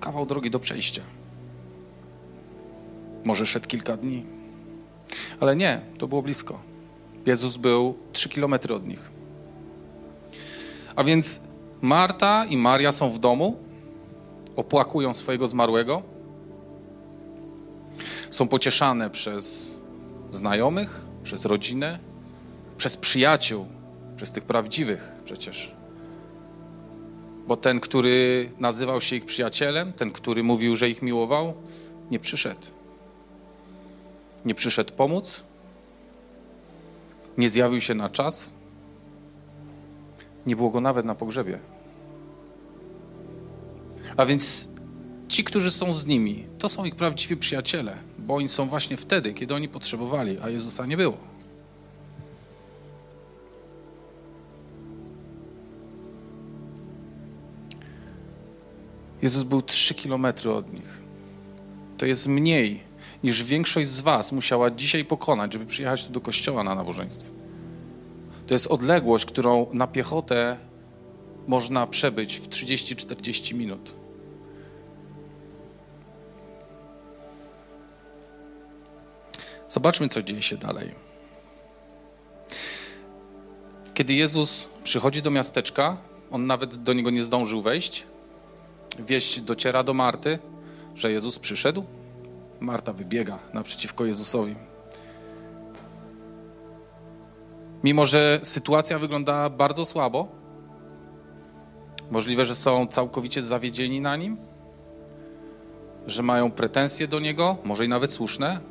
kawał 0.00 0.26
drogi 0.26 0.50
do 0.50 0.58
przejścia. 0.58 1.02
Może 3.24 3.46
szedł 3.46 3.68
kilka 3.68 3.96
dni. 3.96 4.24
Ale 5.40 5.56
nie, 5.56 5.80
to 5.98 6.08
było 6.08 6.22
blisko. 6.22 6.58
Jezus 7.26 7.56
był 7.56 7.94
trzy 8.12 8.28
kilometry 8.28 8.74
od 8.74 8.86
nich. 8.86 9.10
A 10.96 11.04
więc 11.04 11.40
Marta 11.82 12.44
i 12.44 12.56
Maria 12.56 12.92
są 12.92 13.10
w 13.10 13.18
domu, 13.18 13.56
opłakują 14.56 15.14
swojego 15.14 15.48
zmarłego, 15.48 16.02
są 18.30 18.48
pocieszane 18.48 19.10
przez 19.10 19.74
znajomych, 20.30 21.04
przez 21.22 21.44
rodzinę, 21.44 21.98
przez 22.78 22.96
przyjaciół, 22.96 23.66
przez 24.16 24.32
tych 24.32 24.44
prawdziwych 24.44 25.12
przecież. 25.24 25.74
Bo 27.46 27.56
ten, 27.56 27.80
który 27.80 28.50
nazywał 28.58 29.00
się 29.00 29.16
ich 29.16 29.24
przyjacielem, 29.24 29.92
ten, 29.92 30.12
który 30.12 30.42
mówił, 30.42 30.76
że 30.76 30.88
ich 30.88 31.02
miłował, 31.02 31.54
nie 32.10 32.20
przyszedł. 32.20 32.66
Nie 34.44 34.54
przyszedł 34.54 34.92
pomóc, 34.92 35.42
nie 37.38 37.50
zjawił 37.50 37.80
się 37.80 37.94
na 37.94 38.08
czas, 38.08 38.54
nie 40.46 40.56
było 40.56 40.70
go 40.70 40.80
nawet 40.80 41.06
na 41.06 41.14
pogrzebie. 41.14 41.58
A 44.16 44.26
więc 44.26 44.68
ci, 45.40 45.44
którzy 45.44 45.70
są 45.70 45.92
z 45.92 46.06
nimi, 46.06 46.46
to 46.58 46.68
są 46.68 46.84
ich 46.84 46.94
prawdziwi 46.94 47.36
przyjaciele, 47.36 47.96
bo 48.18 48.34
oni 48.34 48.48
są 48.48 48.68
właśnie 48.68 48.96
wtedy, 48.96 49.34
kiedy 49.34 49.54
oni 49.54 49.68
potrzebowali, 49.68 50.38
a 50.42 50.48
Jezusa 50.48 50.86
nie 50.86 50.96
było. 50.96 51.18
Jezus 59.22 59.42
był 59.42 59.62
trzy 59.62 59.94
kilometry 59.94 60.52
od 60.52 60.72
nich. 60.72 61.00
To 61.98 62.06
jest 62.06 62.26
mniej 62.26 62.80
niż 63.24 63.44
większość 63.44 63.88
z 63.88 64.00
Was 64.00 64.32
musiała 64.32 64.70
dzisiaj 64.70 65.04
pokonać, 65.04 65.52
żeby 65.52 65.66
przyjechać 65.66 66.06
tu 66.06 66.12
do 66.12 66.20
kościoła 66.20 66.64
na 66.64 66.74
nabożeństwo. 66.74 67.30
To 68.46 68.54
jest 68.54 68.66
odległość, 68.66 69.24
którą 69.24 69.66
na 69.72 69.86
piechotę 69.86 70.56
można 71.46 71.86
przebyć 71.86 72.36
w 72.36 72.48
30-40 72.48 73.54
minut. 73.54 73.99
Zobaczmy, 79.80 80.08
co 80.08 80.22
dzieje 80.22 80.42
się 80.42 80.56
dalej. 80.56 80.94
Kiedy 83.94 84.14
Jezus 84.14 84.70
przychodzi 84.84 85.22
do 85.22 85.30
miasteczka, 85.30 85.96
on 86.30 86.46
nawet 86.46 86.76
do 86.76 86.92
niego 86.92 87.10
nie 87.10 87.24
zdążył 87.24 87.62
wejść. 87.62 88.06
Wieść 88.98 89.40
dociera 89.40 89.82
do 89.82 89.94
Marty, 89.94 90.38
że 90.94 91.12
Jezus 91.12 91.38
przyszedł. 91.38 91.84
Marta 92.60 92.92
wybiega 92.92 93.38
naprzeciwko 93.54 94.04
Jezusowi. 94.04 94.54
Mimo, 97.84 98.06
że 98.06 98.40
sytuacja 98.42 98.98
wygląda 98.98 99.50
bardzo 99.50 99.84
słabo, 99.84 100.28
możliwe, 102.10 102.46
że 102.46 102.54
są 102.54 102.86
całkowicie 102.86 103.42
zawiedzieni 103.42 104.00
na 104.00 104.16
nim, 104.16 104.36
że 106.06 106.22
mają 106.22 106.50
pretensje 106.50 107.08
do 107.08 107.20
niego, 107.20 107.56
może 107.64 107.84
i 107.84 107.88
nawet 107.88 108.12
słuszne. 108.12 108.69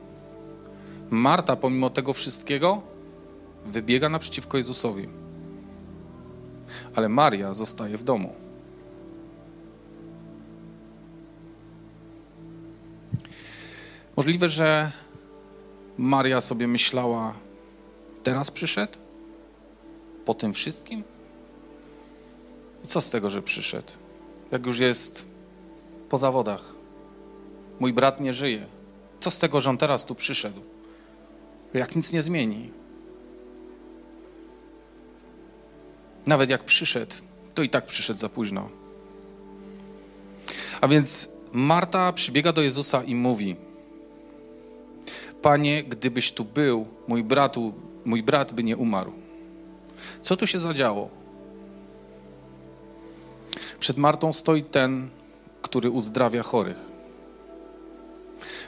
Marta, 1.09 1.55
pomimo 1.55 1.89
tego 1.89 2.13
wszystkiego, 2.13 2.81
wybiega 3.65 4.09
naprzeciwko 4.09 4.57
Jezusowi. 4.57 5.09
Ale 6.95 7.09
Maria 7.09 7.53
zostaje 7.53 7.97
w 7.97 8.03
domu. 8.03 8.35
Możliwe, 14.15 14.49
że 14.49 14.91
Maria 15.97 16.41
sobie 16.41 16.67
myślała, 16.67 17.33
teraz 18.23 18.51
przyszedł? 18.51 18.97
Po 20.25 20.33
tym 20.33 20.53
wszystkim? 20.53 21.03
I 22.83 22.87
co 22.87 23.01
z 23.01 23.11
tego, 23.11 23.29
że 23.29 23.41
przyszedł? 23.41 23.91
Jak 24.51 24.65
już 24.65 24.79
jest 24.79 25.27
po 26.09 26.17
zawodach. 26.17 26.73
Mój 27.79 27.93
brat 27.93 28.19
nie 28.19 28.33
żyje. 28.33 28.65
Co 29.19 29.31
z 29.31 29.39
tego, 29.39 29.61
że 29.61 29.69
on 29.69 29.77
teraz 29.77 30.05
tu 30.05 30.15
przyszedł? 30.15 30.61
Jak 31.73 31.95
nic 31.95 32.13
nie 32.13 32.21
zmieni. 32.21 32.71
Nawet 36.25 36.49
jak 36.49 36.65
przyszedł, 36.65 37.15
to 37.53 37.63
i 37.63 37.69
tak 37.69 37.85
przyszedł 37.85 38.19
za 38.19 38.29
późno. 38.29 38.69
A 40.81 40.87
więc 40.87 41.29
Marta 41.53 42.13
przybiega 42.13 42.53
do 42.53 42.61
Jezusa 42.61 43.03
i 43.03 43.15
mówi: 43.15 43.55
Panie, 45.41 45.83
gdybyś 45.83 46.31
tu 46.31 46.45
był, 46.45 46.87
mój, 47.07 47.23
bratu, 47.23 47.73
mój 48.05 48.23
brat 48.23 48.53
by 48.53 48.63
nie 48.63 48.77
umarł. 48.77 49.13
Co 50.21 50.37
tu 50.37 50.47
się 50.47 50.59
zadziało? 50.59 51.09
Przed 53.79 53.97
Martą 53.97 54.33
stoi 54.33 54.63
ten, 54.63 55.09
który 55.61 55.89
uzdrawia 55.89 56.43
chorych. 56.43 56.88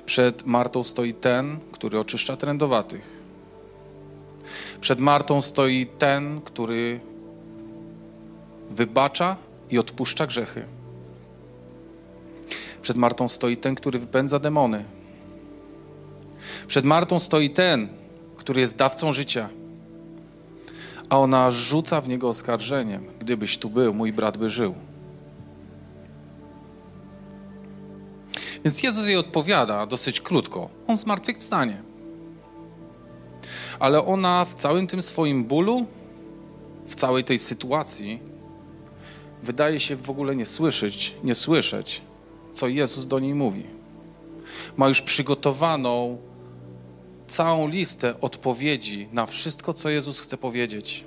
Przed 0.05 0.46
Martą 0.46 0.84
stoi 0.84 1.13
ten, 1.13 1.60
który 1.72 2.00
oczyszcza 2.00 2.38
trędowatych. 2.38 3.22
Przed 4.81 5.00
Martą 5.00 5.41
stoi 5.41 5.88
ten, 6.00 6.41
który 6.41 7.00
wybacza 8.72 9.38
i 9.72 9.79
odpuszcza 9.79 10.27
grzechy. 10.27 10.65
Przed 12.81 12.98
Martą 12.98 13.29
stoi 13.29 13.58
ten, 13.58 13.75
który 13.75 14.00
wypędza 14.00 14.39
demony. 14.39 14.86
Przed 16.67 16.86
Martą 16.86 17.20
stoi 17.20 17.50
ten, 17.50 17.88
który 18.38 18.62
jest 18.62 18.75
dawcą 18.75 19.13
życia. 19.13 19.50
A 21.10 21.20
ona 21.20 21.51
rzuca 21.51 22.01
w 22.01 22.10
niego 22.10 22.29
oskarżeniem: 22.29 23.05
Gdybyś 23.20 23.58
tu 23.58 23.70
był, 23.70 23.93
mój 23.93 24.13
brat 24.13 24.38
by 24.38 24.50
żył. 24.50 24.75
Więc 28.63 28.84
Jezus 28.84 29.06
jej 29.06 29.18
odpowiada 29.18 29.86
dosyć 29.86 30.22
krótko: 30.22 30.70
On 30.88 30.98
zmartwychwstanie. 30.98 31.82
Ale 33.80 34.06
ona 34.06 34.46
w 34.46 34.56
całym 34.56 34.88
tym 34.88 35.03
swoim 35.03 35.44
bólu, 35.44 35.86
w 36.88 36.96
całej 36.96 37.24
tej 37.24 37.39
sytuacji, 37.39 38.20
wydaje 39.44 39.80
się 39.80 39.96
w 39.96 40.10
ogóle 40.10 40.36
nie 40.36 40.46
słyszeć, 40.46 41.15
nie 41.24 41.36
słyszeć, 41.36 42.01
co 42.53 42.68
Jezus 42.68 43.06
do 43.06 43.20
niej 43.20 43.34
mówi. 43.34 43.65
Ma 44.77 44.88
już 44.88 45.01
przygotowaną 45.01 46.18
całą 47.27 47.68
listę 47.68 48.22
odpowiedzi 48.22 49.09
na 49.12 49.25
wszystko, 49.25 49.74
co 49.74 49.90
Jezus 49.90 50.20
chce 50.20 50.38
powiedzieć. 50.38 51.05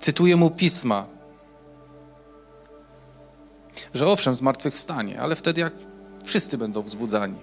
Cytuję 0.00 0.36
mu 0.36 0.50
pisma, 0.50 1.06
że 3.94 4.08
owszem, 4.08 4.34
zmartwychwstanie, 4.34 5.20
ale 5.20 5.36
wtedy 5.36 5.60
jak 5.60 5.72
wszyscy 6.30 6.58
będą 6.58 6.82
wzbudzani. 6.82 7.38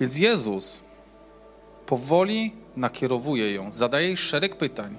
Więc 0.00 0.18
Jezus 0.18 0.80
powoli 1.86 2.54
nakierowuje 2.76 3.52
ją, 3.52 3.72
zadaje 3.72 4.06
jej 4.06 4.16
szereg 4.16 4.56
pytań 4.56 4.96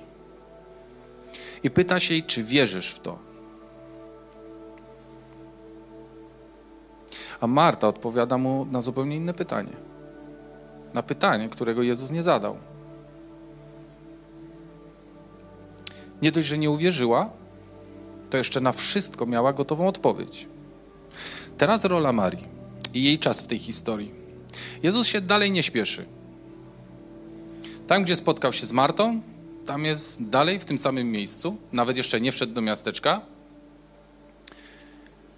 i 1.63 1.69
pyta 1.69 1.99
się 1.99 2.13
jej, 2.13 2.23
czy 2.23 2.43
wierzysz 2.43 2.91
w 2.91 2.99
to. 2.99 3.19
A 7.41 7.47
Marta 7.47 7.87
odpowiada 7.87 8.37
mu 8.37 8.65
na 8.65 8.81
zupełnie 8.81 9.15
inne 9.15 9.33
pytanie. 9.33 9.73
Na 10.93 11.03
pytanie, 11.03 11.49
którego 11.49 11.83
Jezus 11.83 12.11
nie 12.11 12.23
zadał. 12.23 12.57
Nie 16.21 16.31
dość, 16.31 16.47
że 16.47 16.57
nie 16.57 16.69
uwierzyła, 16.69 17.29
to 18.29 18.37
jeszcze 18.37 18.61
na 18.61 18.71
wszystko 18.71 19.25
miała 19.25 19.53
gotową 19.53 19.87
odpowiedź. 19.87 20.54
Teraz 21.57 21.85
rola 21.85 22.11
Marii 22.11 22.43
i 22.93 23.03
jej 23.03 23.19
czas 23.19 23.41
w 23.41 23.47
tej 23.47 23.59
historii. 23.59 24.11
Jezus 24.83 25.07
się 25.07 25.21
dalej 25.21 25.51
nie 25.51 25.63
śpieszy. 25.63 26.05
Tam, 27.87 28.03
gdzie 28.03 28.15
spotkał 28.15 28.53
się 28.53 28.65
z 28.65 28.71
Martą, 28.71 29.21
tam 29.65 29.85
jest 29.85 30.29
dalej 30.29 30.59
w 30.59 30.65
tym 30.65 30.79
samym 30.79 31.11
miejscu, 31.11 31.57
nawet 31.71 31.97
jeszcze 31.97 32.21
nie 32.21 32.31
wszedł 32.31 32.53
do 32.53 32.61
miasteczka. 32.61 33.21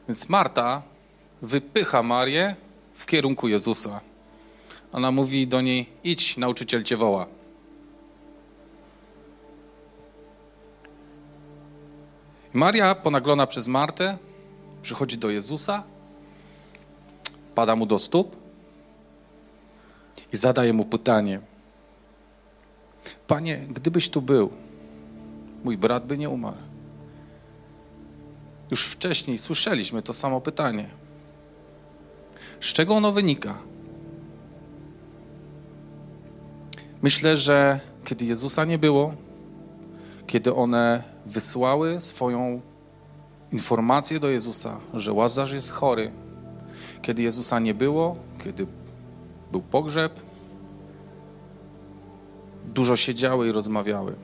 Więc 0.08 0.30
Marta 0.30 0.82
wypycha 1.42 2.04
Marię 2.04 2.56
w 2.94 3.06
kierunku 3.06 3.48
Jezusa. 3.48 4.02
Ona 4.92 5.12
mówi 5.12 5.48
do 5.48 5.62
niej: 5.62 5.90
Idź, 6.04 6.38
nauczyciel 6.38 6.84
cię 6.84 6.98
woła. 6.98 7.26
Maria, 12.54 12.96
ponaglona 12.96 13.48
przez 13.48 13.68
Martę, 13.68 14.18
przychodzi 14.82 15.18
do 15.18 15.30
Jezusa, 15.30 15.84
pada 17.58 17.74
mu 17.76 17.86
do 17.90 17.98
stóp 18.00 18.38
i 20.34 20.38
zadaje 20.38 20.74
mu 20.74 20.86
pytanie: 20.86 21.42
Panie, 23.28 23.58
gdybyś 23.70 24.10
tu 24.10 24.22
był, 24.22 24.50
mój 25.64 25.78
brat 25.78 26.06
by 26.06 26.18
nie 26.18 26.30
umarł. 26.30 26.58
Już 28.72 28.88
wcześniej 28.88 29.38
słyszeliśmy 29.38 30.02
to 30.02 30.14
samo 30.14 30.42
pytanie. 30.42 30.90
Z 32.62 32.74
czego 32.74 32.96
ono 32.96 33.12
wynika? 33.12 33.58
Myślę, 37.02 37.38
że 37.38 37.80
kiedy 38.06 38.26
Jezusa 38.26 38.66
nie 38.66 38.78
było, 38.78 39.14
kiedy 40.28 40.54
one 40.54 41.04
wysłały 41.26 42.02
swoją 42.02 42.62
informację 43.52 44.20
do 44.20 44.30
Jezusa, 44.30 44.80
że 44.94 45.14
Łazarz 45.14 45.52
jest 45.52 45.72
chory, 45.72 46.12
kiedy 47.08 47.22
Jezusa 47.22 47.60
nie 47.60 47.74
było, 47.74 48.16
kiedy 48.44 48.68
był 49.52 49.62
pogrzeb, 49.62 50.20
dużo 52.66 52.96
siedziały 52.96 53.48
i 53.48 53.52
rozmawiały. 53.52 54.16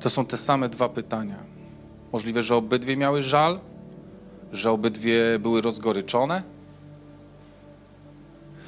To 0.00 0.10
są 0.10 0.24
te 0.24 0.36
same 0.36 0.68
dwa 0.68 0.88
pytania. 0.88 1.36
Możliwe, 2.12 2.42
że 2.42 2.56
obydwie 2.56 2.96
miały 2.96 3.22
żal, 3.22 3.60
że 4.52 4.70
obydwie 4.70 5.38
były 5.38 5.60
rozgoryczone, 5.60 6.42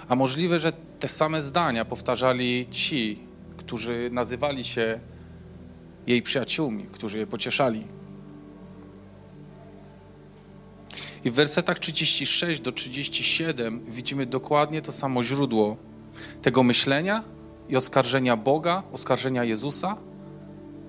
a 0.08 0.14
możliwe, 0.14 0.58
że 0.58 0.72
te 1.00 1.08
same 1.08 1.42
zdania 1.42 1.84
powtarzali 1.84 2.66
ci, 2.70 3.22
którzy 3.56 4.10
nazywali 4.12 4.64
się 4.64 5.00
jej 6.06 6.22
przyjaciółmi, 6.22 6.84
którzy 6.84 7.18
je 7.18 7.26
pocieszali. 7.26 8.01
I 11.24 11.30
w 11.30 11.34
wersetach 11.34 11.78
36 11.78 12.60
do 12.60 12.72
37 12.72 13.84
widzimy 13.88 14.26
dokładnie 14.26 14.82
to 14.82 14.92
samo 14.92 15.24
źródło 15.24 15.76
tego 16.42 16.62
myślenia 16.62 17.22
i 17.68 17.76
oskarżenia 17.76 18.36
Boga, 18.36 18.82
oskarżenia 18.92 19.44
Jezusa. 19.44 19.96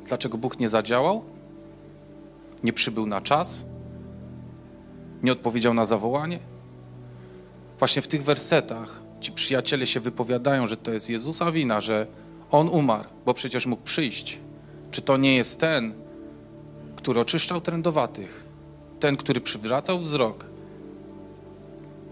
Dlaczego 0.06 0.38
Bóg 0.38 0.60
nie 0.60 0.70
zadziałał? 0.70 1.26
Nie 2.64 2.74
przybył 2.74 3.06
na 3.06 3.22
czas? 3.22 3.66
Nie 5.24 5.32
odpowiedział 5.32 5.74
na 5.74 5.86
zawołanie? 5.86 6.40
Właśnie 7.80 8.02
w 8.02 8.08
tych 8.08 8.24
wersetach 8.24 9.02
ci 9.20 9.32
przyjaciele 9.32 9.88
się 9.88 10.00
wypowiadają, 10.00 10.68
że 10.68 10.78
to 10.78 10.92
jest 10.94 11.10
Jezusa 11.10 11.52
wina, 11.52 11.82
że 11.82 12.08
On 12.52 12.70
umarł, 12.70 13.10
bo 13.26 13.34
przecież 13.34 13.66
mógł 13.66 13.84
przyjść. 13.84 14.40
Czy 14.92 15.02
to 15.02 15.18
nie 15.18 15.36
jest 15.36 15.60
ten, 15.60 15.94
który 16.96 17.20
oczyszczał 17.20 17.62
trędowatych, 17.62 18.43
ten, 19.04 19.18
który 19.18 19.42
przywracał 19.42 20.00
wzrok, 20.00 20.46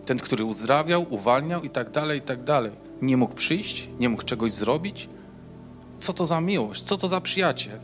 ten, 0.06 0.20
który 0.20 0.46
uzdrawiał, 0.46 1.06
uwalniał 1.10 1.64
i 1.64 1.70
tak 1.70 1.92
dalej, 1.92 2.20
i 2.20 2.22
tak 2.22 2.44
dalej 2.44 2.72
nie 3.02 3.18
mógł 3.18 3.36
przyjść, 3.36 3.90
nie 4.00 4.10
mógł 4.10 4.24
czegoś 4.24 4.52
zrobić? 4.52 5.10
Co 5.98 6.14
to 6.14 6.26
za 6.26 6.42
miłość, 6.42 6.84
co 6.84 6.98
to 6.98 7.08
za 7.08 7.22
przyjaciel? 7.22 7.80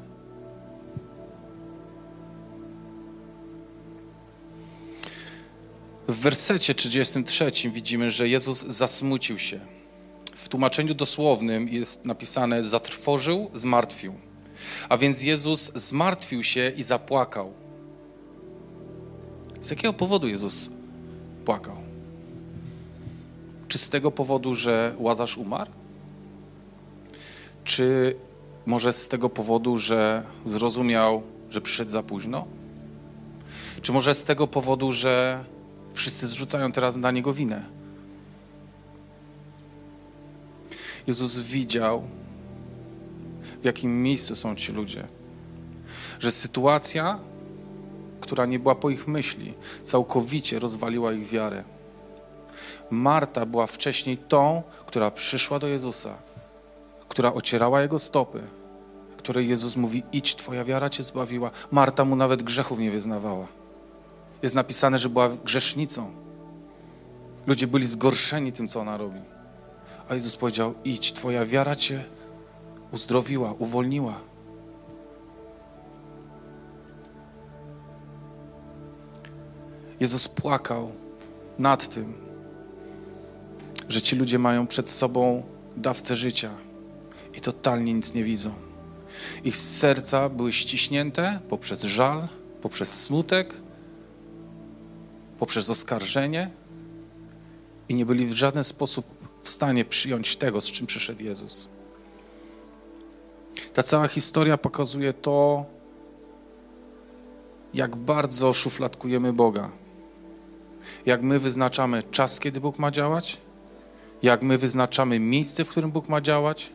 W 6.07 6.15
wersecie 6.15 6.73
33 6.73 7.51
widzimy, 7.69 8.11
że 8.11 8.29
Jezus 8.29 8.65
zasmucił 8.65 9.37
się. 9.37 9.59
w 10.35 10.49
tłumaczeniu 10.49 10.93
dosłownym 10.93 11.69
jest 11.69 12.05
napisane 12.05 12.63
zatrwożył, 12.63 13.51
zmartwił. 13.53 14.13
A 14.89 14.97
więc 14.97 15.23
Jezus 15.23 15.71
zmartwił 15.75 16.43
się 16.43 16.73
i 16.75 16.83
zapłakał. 16.83 17.66
Z 19.67 19.69
jakiego 19.69 19.93
powodu 19.93 20.27
Jezus 20.27 20.69
płakał? 21.45 21.75
Czy 23.67 23.77
z 23.77 23.89
tego 23.89 24.11
powodu, 24.11 24.55
że 24.55 24.95
Łazarz 24.97 25.37
umarł? 25.37 25.71
Czy 27.63 28.15
może 28.65 28.93
z 28.93 29.07
tego 29.07 29.29
powodu, 29.29 29.77
że 29.77 30.23
zrozumiał, 30.45 31.23
że 31.49 31.61
przyszedł 31.61 31.91
za 31.91 32.03
późno? 32.03 32.47
Czy 33.81 33.91
może 33.91 34.13
z 34.13 34.23
tego 34.23 34.47
powodu, 34.47 34.91
że 34.91 35.43
wszyscy 35.93 36.27
zrzucają 36.27 36.71
teraz 36.71 36.95
na 36.95 37.11
niego 37.11 37.33
winę? 37.33 37.65
Jezus 41.07 41.37
widział, 41.37 42.03
w 43.61 43.65
jakim 43.65 44.03
miejscu 44.03 44.35
są 44.35 44.55
ci 44.55 44.71
ludzie. 44.73 45.07
Że 46.19 46.31
sytuacja, 46.31 47.19
która 48.27 48.45
nie 48.45 48.59
była 48.59 48.75
po 48.75 48.89
ich 48.89 49.07
myśli, 49.07 49.53
całkowicie 49.83 50.59
rozwaliła 50.59 51.13
ich 51.13 51.27
wiarę. 51.27 51.63
Marta 52.89 53.45
była 53.45 53.67
wcześniej 53.67 54.17
tą, 54.17 54.63
która 54.85 55.11
przyszła 55.11 55.59
do 55.59 55.67
Jezusa, 55.67 56.15
która 57.09 57.33
ocierała 57.33 57.81
jego 57.81 57.99
stopy, 57.99 58.41
której 59.17 59.47
Jezus 59.47 59.75
mówi: 59.75 60.03
Idź, 60.11 60.35
twoja 60.35 60.63
wiara 60.63 60.89
cię 60.89 61.03
zbawiła. 61.03 61.51
Marta 61.71 62.05
mu 62.05 62.15
nawet 62.15 62.43
grzechów 62.43 62.79
nie 62.79 62.91
wyznawała. 62.91 63.47
Jest 64.43 64.55
napisane, 64.55 64.97
że 64.97 65.09
była 65.09 65.29
grzesznicą. 65.29 66.11
Ludzie 67.47 67.67
byli 67.67 67.87
zgorszeni 67.87 68.51
tym, 68.51 68.67
co 68.67 68.79
ona 68.79 68.97
robi. 68.97 69.19
A 70.09 70.15
Jezus 70.15 70.35
powiedział: 70.35 70.73
Idź, 70.85 71.13
Twoja 71.13 71.45
wiara 71.45 71.75
Cię 71.75 72.03
uzdrowiła, 72.91 73.53
uwolniła. 73.59 74.13
Jezus 79.99 80.27
płakał 80.27 80.91
nad 81.59 81.89
tym, 81.95 82.13
że 83.89 84.01
ci 84.01 84.15
ludzie 84.15 84.39
mają 84.39 84.67
przed 84.67 84.89
sobą 84.89 85.43
dawcę 85.77 86.15
życia 86.15 86.51
i 87.33 87.41
totalnie 87.41 87.93
nic 87.93 88.13
nie 88.13 88.23
widzą. 88.23 88.53
Ich 89.43 89.57
serca 89.57 90.29
były 90.29 90.53
ściśnięte 90.53 91.39
poprzez 91.49 91.83
żal, 91.83 92.27
poprzez 92.61 93.03
smutek, 93.03 93.53
poprzez 95.39 95.69
oskarżenie 95.69 96.49
i 97.89 97.95
nie 97.95 98.05
byli 98.05 98.25
w 98.25 98.33
żaden 98.33 98.63
sposób 98.63 99.05
w 99.43 99.49
stanie 99.49 99.85
przyjąć 99.85 100.35
tego, 100.35 100.61
z 100.61 100.65
czym 100.65 100.87
przyszedł 100.87 101.23
Jezus. 101.23 101.67
Ta 103.73 103.83
cała 103.83 104.07
historia 104.07 104.57
pokazuje 104.57 105.13
to, 105.13 105.65
jak 107.73 107.95
bardzo 107.95 108.53
szufladkujemy 108.53 109.33
Boga. 109.33 109.71
Jak 111.07 111.23
my 111.23 111.39
wyznaczamy 111.39 112.03
czas, 112.03 112.39
kiedy 112.39 112.61
Bóg 112.61 112.79
ma 112.79 112.91
działać, 112.91 113.37
jak 114.23 114.43
my 114.43 114.57
wyznaczamy 114.57 115.19
miejsce, 115.19 115.65
w 115.65 115.69
którym 115.69 115.91
Bóg 115.91 116.09
ma 116.09 116.21
działać, 116.21 116.73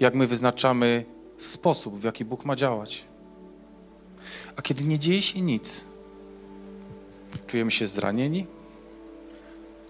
jak 0.00 0.14
my 0.14 0.26
wyznaczamy 0.26 1.04
sposób, 1.36 1.98
w 1.98 2.04
jaki 2.04 2.24
Bóg 2.24 2.44
ma 2.44 2.56
działać. 2.56 3.04
A 4.56 4.62
kiedy 4.62 4.84
nie 4.84 4.98
dzieje 4.98 5.22
się 5.22 5.40
nic, 5.40 5.84
czujemy 7.46 7.70
się 7.70 7.86
zranieni, 7.86 8.46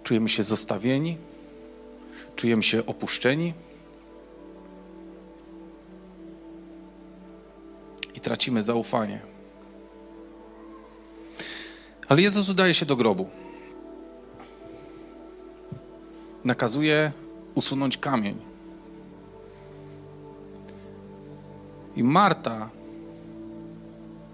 czujemy 0.03 0.29
się 0.29 0.43
zostawieni, 0.43 1.19
czujemy 2.37 2.63
się 2.63 2.87
opuszczeni 2.87 3.55
i 8.15 8.21
tracimy 8.21 8.63
zaufanie. 8.63 9.21
Ale 12.09 12.23
Jezus 12.23 12.49
udaje 12.49 12.75
się 12.75 12.87
do 12.87 12.97
grobu. 12.97 13.48
Nakazuje 16.45 17.13
usunąć 17.55 17.99
kamień. 17.99 18.37
I 21.97 22.03
Marta 22.03 22.71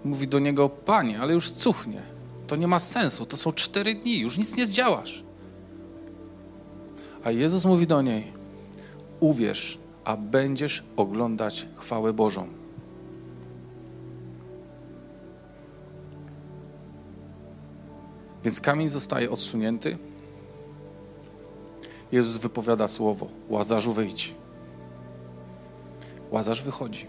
mówi 0.03 0.27
do 0.27 0.39
niego: 0.39 0.69
Panie, 0.69 1.19
ale 1.19 1.33
już 1.33 1.51
cuchnie. 1.51 2.01
To 2.47 2.55
nie 2.55 2.67
ma 2.67 2.79
sensu. 2.79 3.25
To 3.25 3.37
są 3.37 3.51
cztery 3.51 3.95
dni, 3.95 4.19
już 4.19 4.37
nic 4.37 4.57
nie 4.57 4.67
zdziałasz. 4.67 5.23
A 7.23 7.31
Jezus 7.31 7.65
mówi 7.65 7.87
do 7.87 8.01
niej: 8.01 8.33
Uwierz, 9.19 9.77
a 10.03 10.17
będziesz 10.17 10.83
oglądać 10.95 11.67
chwałę 11.75 12.13
Bożą. 12.13 12.47
Więc 18.43 18.61
kamień 18.61 18.87
zostaje 18.87 19.31
odsunięty. 19.31 19.97
Jezus 22.15 22.37
wypowiada 22.37 22.87
słowo: 22.87 23.27
Łazarzu, 23.49 23.93
wyjdź. 23.93 24.35
Łazarz 26.31 26.63
wychodzi. 26.63 27.05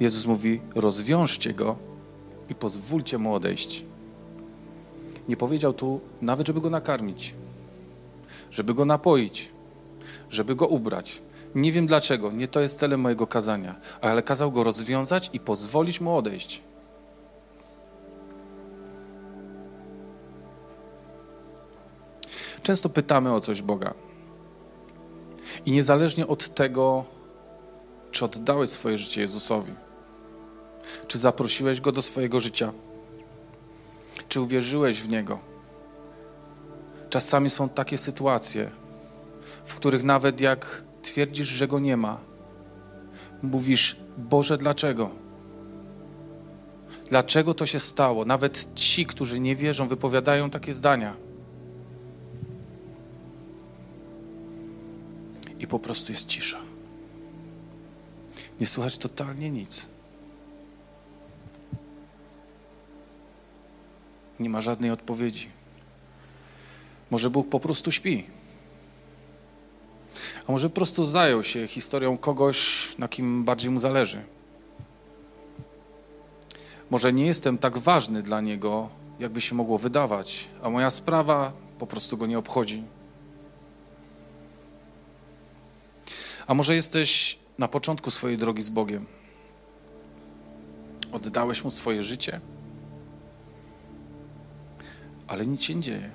Jezus 0.00 0.26
mówi: 0.26 0.60
Rozwiążcie 0.74 1.54
go 1.54 1.76
i 2.48 2.54
pozwólcie 2.54 3.18
mu 3.18 3.34
odejść. 3.34 3.84
Nie 5.28 5.36
powiedział 5.36 5.72
tu 5.72 6.00
nawet, 6.22 6.46
żeby 6.46 6.60
go 6.60 6.70
nakarmić, 6.70 7.34
żeby 8.50 8.74
go 8.74 8.84
napoić, 8.84 9.52
żeby 10.30 10.56
go 10.56 10.66
ubrać. 10.66 11.22
Nie 11.54 11.72
wiem 11.72 11.86
dlaczego, 11.86 12.32
nie 12.32 12.48
to 12.48 12.60
jest 12.60 12.78
celem 12.78 13.00
mojego 13.00 13.26
kazania, 13.26 13.74
ale 14.00 14.22
kazał 14.22 14.52
go 14.52 14.62
rozwiązać 14.62 15.30
i 15.32 15.40
pozwolić 15.40 16.00
mu 16.00 16.16
odejść. 16.16 16.62
Często 22.68 22.88
pytamy 22.88 23.34
o 23.34 23.40
coś 23.40 23.62
Boga. 23.62 23.94
I 25.66 25.72
niezależnie 25.72 26.26
od 26.26 26.54
tego, 26.54 27.04
czy 28.10 28.24
oddałeś 28.24 28.70
swoje 28.70 28.96
życie 28.96 29.20
Jezusowi, 29.20 29.72
czy 31.06 31.18
zaprosiłeś 31.18 31.80
go 31.80 31.92
do 31.92 32.02
swojego 32.02 32.40
życia, 32.40 32.72
czy 34.28 34.40
uwierzyłeś 34.40 35.02
w 35.02 35.08
Niego? 35.08 35.38
Czasami 37.10 37.50
są 37.50 37.68
takie 37.68 37.98
sytuacje, 37.98 38.70
w 39.64 39.76
których 39.76 40.04
nawet 40.04 40.40
jak 40.40 40.84
twierdzisz, 41.02 41.48
że 41.48 41.68
Go 41.68 41.78
nie 41.78 41.96
ma, 41.96 42.18
mówisz, 43.42 43.96
Boże, 44.18 44.58
dlaczego? 44.58 45.10
Dlaczego 47.10 47.54
to 47.54 47.66
się 47.66 47.80
stało? 47.80 48.24
Nawet 48.24 48.74
ci, 48.74 49.06
którzy 49.06 49.40
nie 49.40 49.56
wierzą, 49.56 49.88
wypowiadają 49.88 50.50
takie 50.50 50.72
zdania. 50.72 51.27
Po 55.68 55.78
prostu 55.78 56.12
jest 56.12 56.26
cisza. 56.26 56.60
Nie 58.60 58.66
słychać 58.66 58.98
totalnie 58.98 59.50
nic. 59.50 59.86
Nie 64.40 64.50
ma 64.50 64.60
żadnej 64.60 64.90
odpowiedzi. 64.90 65.48
Może 67.10 67.30
Bóg 67.30 67.48
po 67.48 67.60
prostu 67.60 67.90
śpi. 67.90 68.26
A 70.46 70.52
może 70.52 70.68
po 70.68 70.74
prostu 70.74 71.06
zajął 71.06 71.42
się 71.42 71.66
historią 71.66 72.18
kogoś, 72.18 72.88
na 72.98 73.08
kim 73.08 73.44
bardziej 73.44 73.70
mu 73.70 73.80
zależy. 73.80 74.22
Może 76.90 77.12
nie 77.12 77.26
jestem 77.26 77.58
tak 77.58 77.78
ważny 77.78 78.22
dla 78.22 78.40
niego, 78.40 78.88
jakby 79.20 79.40
się 79.40 79.54
mogło 79.54 79.78
wydawać, 79.78 80.48
a 80.62 80.70
moja 80.70 80.90
sprawa 80.90 81.52
po 81.78 81.86
prostu 81.86 82.16
go 82.16 82.26
nie 82.26 82.38
obchodzi. 82.38 82.82
A 86.48 86.54
może 86.54 86.74
jesteś 86.74 87.38
na 87.58 87.68
początku 87.68 88.10
swojej 88.10 88.36
drogi 88.36 88.62
z 88.62 88.70
Bogiem. 88.70 89.06
Oddałeś 91.12 91.64
mu 91.64 91.70
swoje 91.70 92.02
życie 92.02 92.40
ale 95.28 95.46
nic 95.46 95.62
się 95.62 95.74
nie 95.74 95.82
dzieje. 95.82 96.10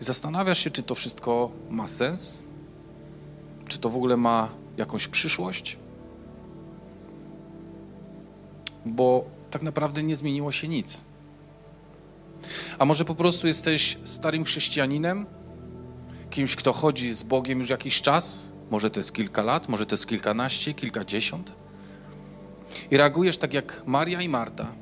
Zastanawiasz 0.00 0.58
się, 0.58 0.70
czy 0.70 0.82
to 0.82 0.94
wszystko 0.94 1.50
ma 1.70 1.88
sens? 1.88 2.38
Czy 3.68 3.78
to 3.78 3.90
w 3.90 3.96
ogóle 3.96 4.16
ma 4.16 4.48
jakąś 4.76 5.08
przyszłość? 5.08 5.78
Bo 8.86 9.24
tak 9.50 9.62
naprawdę 9.62 10.02
nie 10.02 10.16
zmieniło 10.16 10.52
się 10.52 10.68
nic. 10.68 11.04
A 12.78 12.84
może 12.84 13.04
po 13.04 13.14
prostu 13.14 13.46
jesteś 13.46 13.98
starym 14.04 14.44
chrześcijaninem, 14.44 15.26
kimś, 16.38 16.56
kto 16.56 16.72
chodzi 16.72 17.12
z 17.12 17.22
Bogiem 17.22 17.58
już 17.58 17.70
jakiś 17.70 18.02
czas, 18.02 18.52
może 18.70 18.90
to 18.90 19.00
jest 19.00 19.14
kilka 19.14 19.42
lat, 19.42 19.68
może 19.68 19.86
to 19.86 19.94
jest 19.94 20.06
kilkanaście, 20.06 20.74
kilkadziesiąt, 20.74 21.52
i 22.90 22.96
reagujesz 22.96 23.38
tak 23.38 23.54
jak 23.54 23.82
Maria 23.86 24.22
i 24.22 24.28
Marta 24.28 24.72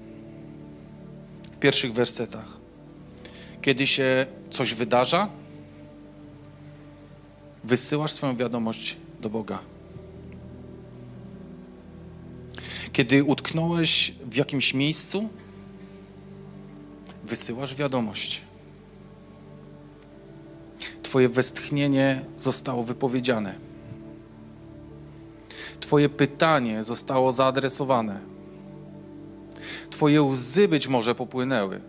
w 1.53 1.57
pierwszych 1.57 1.93
wersetach. 1.93 2.45
Kiedy 3.63 3.87
się 3.87 4.27
coś 4.51 4.75
wydarza, 4.75 5.29
wysyłasz 7.65 8.13
swoją 8.13 8.37
wiadomość 8.37 8.97
do 9.21 9.31
Boga. 9.31 9.59
Kiedy 12.93 13.25
utknąłeś 13.25 14.15
w 14.31 14.37
jakimś 14.37 14.75
miejscu, 14.75 15.29
wysyłasz 17.25 17.75
wiadomość. 17.75 18.43
Twoje 21.17 21.29
westchnienie 21.29 22.25
zostało 22.37 22.83
wypowiedziane. 22.83 23.55
Twoje 25.81 26.09
pytanie 26.09 26.85
zostało 26.85 27.33
zaadresowane. 27.33 28.21
Twoje 29.91 30.23
łzy 30.23 30.69
być 30.69 30.89
może 30.89 31.15
popłynęły. 31.15 31.81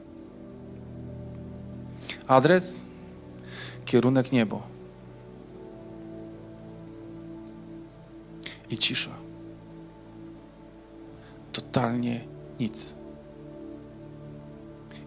Adres? 2.27 2.85
Kierunek 3.85 4.31
niebo. 4.31 4.61
I 8.69 8.77
cisza. 8.77 9.11
Totalnie 11.53 12.21
nic. 12.59 12.95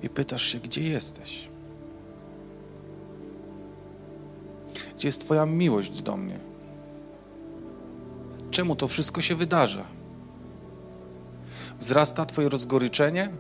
I 0.03 0.09
pytasz 0.09 0.43
się, 0.43 0.59
gdzie 0.59 0.83
jesteś? 0.83 1.50
Gdzie 5.01 5.09
jest 5.09 5.21
Twoja 5.21 5.47
miłość 5.47 6.03
do 6.03 6.17
mnie? 6.17 6.39
Czemu 8.51 8.77
to 8.77 8.89
wszystko 8.89 9.21
się 9.21 9.35
wydarza? 9.35 9.85
Wzrasta 11.79 12.27
Twoje 12.27 12.49
rozgoryczenie? 12.49 13.31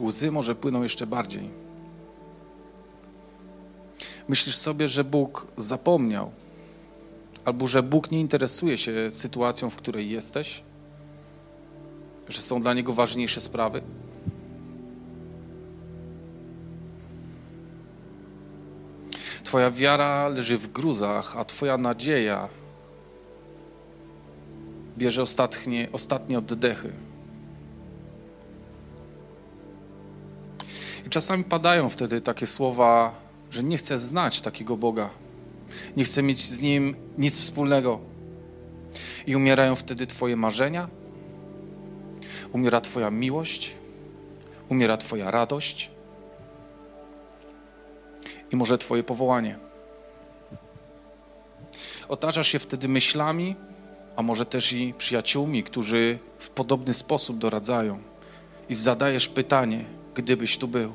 Łzy 0.00 0.32
może 0.32 0.54
płyną 0.54 0.82
jeszcze 0.82 1.06
bardziej. 1.06 1.50
Myślisz 4.28 4.56
sobie, 4.56 4.88
że 4.88 5.04
Bóg 5.04 5.46
zapomniał, 5.56 6.30
albo 7.44 7.66
że 7.66 7.82
Bóg 7.82 8.10
nie 8.10 8.20
interesuje 8.20 8.78
się 8.78 9.10
sytuacją, 9.10 9.70
w 9.70 9.76
której 9.76 10.10
jesteś, 10.10 10.62
że 12.28 12.40
są 12.40 12.60
dla 12.60 12.74
Niego 12.74 12.92
ważniejsze 12.92 13.40
sprawy? 13.40 13.82
Twoja 19.48 19.70
wiara 19.70 20.28
leży 20.28 20.58
w 20.58 20.72
gruzach, 20.72 21.36
a 21.36 21.44
Twoja 21.44 21.78
nadzieja 21.78 22.48
bierze 24.98 25.22
ostatnie, 25.22 25.88
ostatnie 25.92 26.38
oddechy. 26.38 26.92
I 31.06 31.10
czasami 31.10 31.44
padają 31.44 31.88
wtedy 31.88 32.20
takie 32.20 32.46
słowa, 32.46 33.14
że 33.50 33.62
nie 33.62 33.76
chcę 33.76 33.98
znać 33.98 34.40
takiego 34.40 34.76
Boga, 34.76 35.10
nie 35.96 36.04
chcę 36.04 36.22
mieć 36.22 36.44
z 36.44 36.60
Nim 36.60 36.96
nic 37.18 37.38
wspólnego. 37.38 38.00
I 39.26 39.36
umierają 39.36 39.74
wtedy 39.74 40.06
Twoje 40.06 40.36
marzenia, 40.36 40.88
umiera 42.52 42.80
Twoja 42.80 43.10
miłość, 43.10 43.74
umiera 44.68 44.96
Twoja 44.96 45.30
radość 45.30 45.97
i 48.52 48.56
może 48.56 48.78
Twoje 48.78 49.04
powołanie. 49.04 49.58
Otaczasz 52.08 52.48
się 52.48 52.58
wtedy 52.58 52.88
myślami, 52.88 53.56
a 54.16 54.22
może 54.22 54.46
też 54.46 54.72
i 54.72 54.94
przyjaciółmi, 54.98 55.62
którzy 55.62 56.18
w 56.38 56.50
podobny 56.50 56.94
sposób 56.94 57.38
doradzają 57.38 58.00
i 58.68 58.74
zadajesz 58.74 59.28
pytanie, 59.28 59.84
gdybyś 60.14 60.58
tu 60.58 60.68
był. 60.68 60.92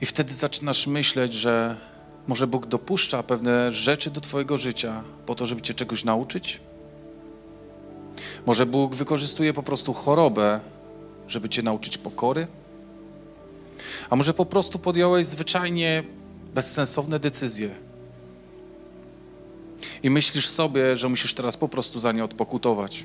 I 0.00 0.06
wtedy 0.06 0.34
zaczynasz 0.34 0.86
myśleć, 0.86 1.32
że 1.34 1.76
może 2.26 2.46
Bóg 2.46 2.66
dopuszcza 2.66 3.22
pewne 3.22 3.72
rzeczy 3.72 4.10
do 4.10 4.20
Twojego 4.20 4.56
życia 4.56 5.04
po 5.26 5.34
to, 5.34 5.46
żeby 5.46 5.62
Cię 5.62 5.74
czegoś 5.74 6.04
nauczyć? 6.04 6.60
Może 8.46 8.66
Bóg 8.66 8.94
wykorzystuje 8.94 9.54
po 9.54 9.62
prostu 9.62 9.94
chorobę, 9.94 10.60
żeby 11.28 11.48
Cię 11.48 11.62
nauczyć 11.62 11.98
pokory? 11.98 12.46
A 14.10 14.16
może 14.16 14.34
po 14.34 14.46
prostu 14.46 14.78
podjąłeś 14.78 15.26
zwyczajnie 15.26 16.04
bezsensowne 16.54 17.18
decyzje 17.18 17.70
i 20.02 20.10
myślisz 20.10 20.48
sobie, 20.48 20.96
że 20.96 21.08
musisz 21.08 21.34
teraz 21.34 21.56
po 21.56 21.68
prostu 21.68 22.00
za 22.00 22.12
nie 22.12 22.24
odpokutować? 22.24 23.04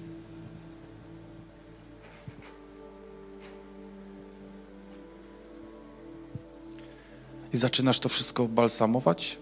I 7.53 7.57
zaczynasz 7.57 7.99
to 7.99 8.09
wszystko 8.09 8.47
balsamować? 8.47 9.37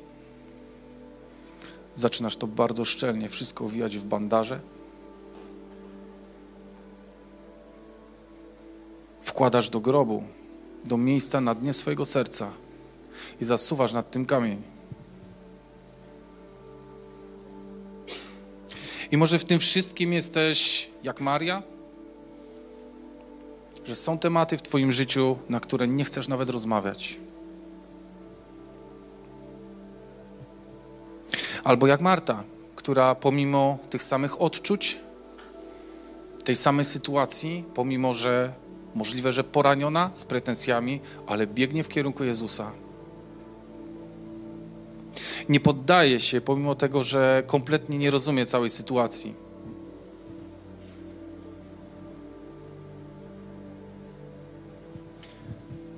Zaczynasz 1.95 2.37
to 2.37 2.47
bardzo 2.47 2.85
szczelnie 2.85 3.29
wszystko 3.29 3.67
wijać 3.67 3.97
w 3.97 4.05
bandaże? 4.05 4.59
Wkładasz 9.29 9.69
do 9.69 9.79
grobu, 9.79 10.23
do 10.85 10.97
miejsca 10.97 11.41
na 11.41 11.55
dnie 11.55 11.73
swojego 11.73 12.05
serca 12.05 12.51
i 13.41 13.45
zasuwasz 13.45 13.93
nad 13.93 14.11
tym 14.11 14.25
kamień. 14.25 14.61
I 19.11 19.17
może 19.17 19.39
w 19.39 19.45
tym 19.45 19.59
wszystkim 19.59 20.13
jesteś 20.13 20.89
jak 21.03 21.21
Maria? 21.21 21.63
Że 23.85 23.95
są 23.95 24.17
tematy 24.17 24.57
w 24.57 24.61
Twoim 24.61 24.91
życiu, 24.91 25.37
na 25.49 25.59
które 25.59 25.87
nie 25.87 26.03
chcesz 26.03 26.27
nawet 26.27 26.49
rozmawiać. 26.49 27.19
Albo 31.63 31.87
jak 31.87 32.01
Marta, 32.01 32.43
która 32.75 33.15
pomimo 33.15 33.77
tych 33.89 34.03
samych 34.03 34.41
odczuć, 34.41 34.99
tej 36.43 36.55
samej 36.55 36.85
sytuacji, 36.85 37.63
pomimo 37.73 38.13
że 38.13 38.53
możliwe, 38.95 39.31
że 39.31 39.43
poraniona 39.43 40.11
z 40.13 40.25
pretensjami, 40.25 40.99
ale 41.27 41.47
biegnie 41.47 41.83
w 41.83 41.89
kierunku 41.89 42.23
Jezusa. 42.23 42.71
Nie 45.49 45.59
poddaje 45.59 46.19
się, 46.19 46.41
pomimo 46.41 46.75
tego, 46.75 47.03
że 47.03 47.43
kompletnie 47.47 47.97
nie 47.97 48.11
rozumie 48.11 48.45
całej 48.45 48.69
sytuacji. 48.69 49.33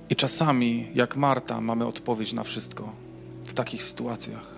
I 0.09 0.15
czasami, 0.15 0.91
jak 0.95 1.15
Marta, 1.15 1.61
mamy 1.61 1.85
odpowiedź 1.85 2.33
na 2.33 2.43
wszystko 2.43 2.89
w 3.45 3.53
takich 3.53 3.83
sytuacjach. 3.83 4.55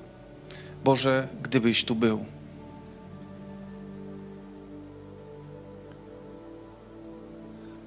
Boże, 0.83 1.27
gdybyś 1.43 1.85
tu 1.85 1.95
był. 1.95 2.25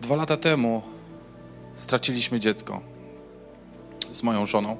Dwa 0.07 0.16
lata 0.16 0.37
temu 0.37 0.83
straciliśmy 1.75 2.40
dziecko 2.40 2.81
z 4.12 4.23
moją 4.23 4.47
żoną. 4.47 4.77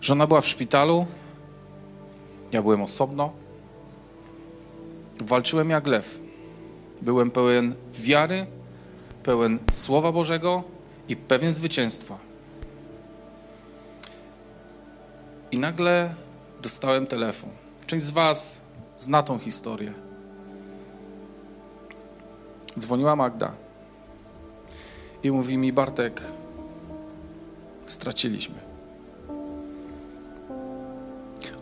Żona 0.00 0.26
była 0.26 0.40
w 0.40 0.46
szpitalu, 0.46 1.06
ja 2.52 2.62
byłem 2.62 2.82
osobno. 2.82 3.32
Walczyłem 5.20 5.70
jak 5.70 5.86
lew. 5.86 6.20
Byłem 7.02 7.30
pełen 7.30 7.74
wiary, 7.92 8.46
pełen 9.22 9.58
Słowa 9.72 10.12
Bożego 10.12 10.62
i 11.08 11.16
pewien 11.16 11.54
zwycięstwa. 11.54 12.18
I 15.50 15.58
nagle 15.58 16.14
dostałem 16.62 17.06
telefon. 17.06 17.50
Część 17.86 18.06
z 18.06 18.10
Was 18.10 18.60
zna 18.96 19.22
tą 19.22 19.38
historię. 19.38 20.09
Dzwoniła 22.78 23.16
Magda 23.16 23.52
i 25.22 25.30
mówi 25.30 25.58
mi: 25.58 25.72
Bartek, 25.72 26.22
straciliśmy. 27.86 28.54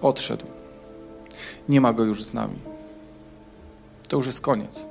Odszedł. 0.03 0.47
Nie 1.69 1.81
ma 1.81 1.93
go 1.93 2.05
już 2.05 2.25
z 2.25 2.35
nami. 2.35 2.59
To 4.09 4.17
już 4.17 4.27
jest 4.27 4.41
koniec. 4.41 4.89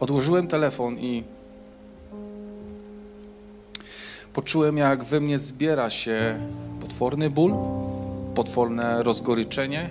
Odłożyłem 0.00 0.48
telefon 0.48 0.98
i 0.98 1.24
poczułem, 4.32 4.76
jak 4.76 5.04
we 5.04 5.20
mnie 5.20 5.38
zbiera 5.38 5.90
się 5.90 6.48
potworny 6.80 7.30
ból, 7.30 7.54
potworne 8.34 9.02
rozgoryczenie, 9.02 9.90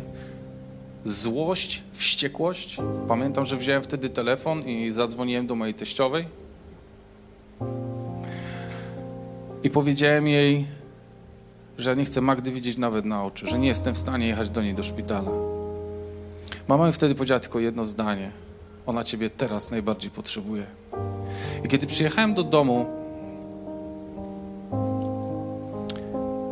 złość, 1.06 1.84
wściekłość. 1.92 2.78
Pamiętam, 3.08 3.46
że 3.46 3.58
wziąłem 3.58 3.84
wtedy 3.84 4.10
telefon 4.10 4.62
i 4.62 4.92
zadzwoniłem 4.92 5.48
do 5.48 5.56
mojej 5.56 5.74
teściowej. 5.74 6.26
I 9.64 9.70
powiedziałem 9.70 10.28
jej, 10.28 10.68
że 11.78 11.96
nie 11.96 12.06
chcę 12.06 12.22
Magdy 12.22 12.52
widzieć 12.52 12.78
nawet 12.78 13.06
na 13.06 13.24
oczy, 13.24 13.48
że 13.48 13.60
nie 13.60 13.68
jestem 13.68 13.94
w 13.94 13.98
stanie 13.98 14.28
jechać 14.28 14.50
do 14.50 14.62
niej 14.62 14.74
do 14.74 14.84
szpitala. 14.84 15.32
Mama 16.68 16.88
mi 16.88 16.94
wtedy 16.94 17.16
powiedziała 17.16 17.40
tylko 17.40 17.60
jedno 17.60 17.86
zdanie. 17.86 18.32
Ona 18.86 19.04
ciebie 19.04 19.30
teraz 19.30 19.72
najbardziej 19.72 20.12
potrzebuje. 20.12 20.66
I 21.66 21.68
kiedy 21.68 21.88
przyjechałem 21.88 22.34
do 22.34 22.44
domu, 22.44 22.86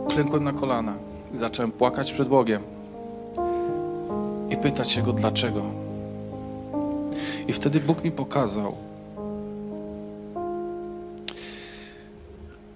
klękłem 0.09 0.43
na 0.43 0.53
kolana 0.53 0.97
i 1.33 1.37
zacząłem 1.37 1.71
płakać 1.71 2.13
przed 2.13 2.27
Bogiem 2.27 2.78
pytać 4.61 4.91
się 4.91 5.01
Go 5.01 5.13
dlaczego. 5.13 5.61
I 7.47 7.53
wtedy 7.53 7.79
Bóg 7.79 8.03
mi 8.03 8.11
pokazał, 8.11 8.75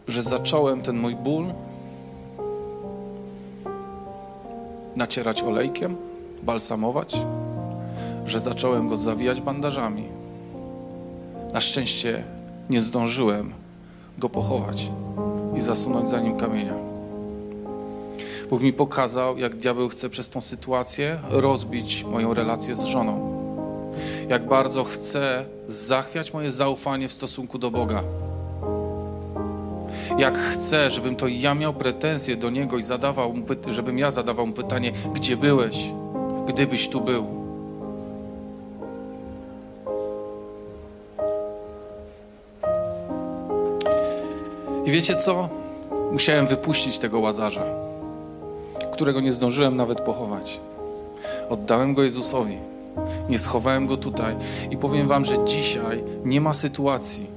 że 0.07 0.23
zacząłem 0.23 0.81
ten 0.81 0.97
mój 0.97 1.15
ból 1.15 1.45
nacierać 4.95 5.43
olejkiem, 5.43 5.95
balsamować, 6.43 7.15
że 8.25 8.39
zacząłem 8.39 8.89
go 8.89 8.97
zawijać 8.97 9.41
bandażami. 9.41 10.03
Na 11.53 11.61
szczęście 11.61 12.23
nie 12.69 12.81
zdążyłem 12.81 13.53
go 14.17 14.29
pochować 14.29 14.91
i 15.57 15.61
zasunąć 15.61 16.09
za 16.09 16.19
nim 16.19 16.37
kamienia. 16.37 16.92
Bóg 18.53 18.61
mi 18.61 18.73
pokazał, 18.73 19.37
jak 19.37 19.55
diabeł 19.55 19.89
chce 19.89 20.09
przez 20.09 20.29
tą 20.29 20.41
sytuację 20.41 21.19
rozbić 21.29 22.03
moją 22.03 22.33
relację 22.33 22.75
z 22.75 22.83
żoną. 22.83 23.43
Jak 24.29 24.47
bardzo 24.47 24.83
chce 24.83 25.45
zachwiać 25.67 26.33
moje 26.33 26.51
zaufanie 26.51 27.07
w 27.07 27.13
stosunku 27.13 27.57
do 27.57 27.71
Boga. 27.71 28.03
Jak 30.17 30.37
chce, 30.37 30.91
żebym 30.91 31.15
to 31.15 31.27
ja 31.27 31.55
miał 31.55 31.73
pretensje 31.73 32.35
do 32.35 32.49
Niego 32.49 32.77
i 32.77 32.83
zadawał 32.83 33.33
mu, 33.33 33.45
żebym 33.67 33.99
ja 33.99 34.11
zadawał 34.11 34.47
mu 34.47 34.53
pytanie, 34.53 34.91
gdzie 35.13 35.37
byłeś, 35.37 35.93
gdybyś 36.47 36.89
tu 36.89 37.01
był. 37.01 37.27
I 44.85 44.91
wiecie 44.91 45.15
co? 45.15 45.49
Musiałem 46.11 46.47
wypuścić 46.47 46.97
tego 46.97 47.19
łazarza, 47.19 47.92
którego 48.93 49.19
nie 49.21 49.33
zdążyłem 49.33 49.75
nawet 49.75 50.01
pochować. 50.01 50.59
Oddałem 51.49 51.93
go 51.93 52.03
Jezusowi. 52.03 52.57
Nie 53.29 53.39
schowałem 53.39 53.87
go 53.87 53.97
tutaj. 53.97 54.35
I 54.71 54.77
powiem 54.77 55.07
Wam, 55.07 55.25
że 55.25 55.45
dzisiaj 55.45 56.03
nie 56.25 56.41
ma 56.41 56.53
sytuacji, 56.53 57.27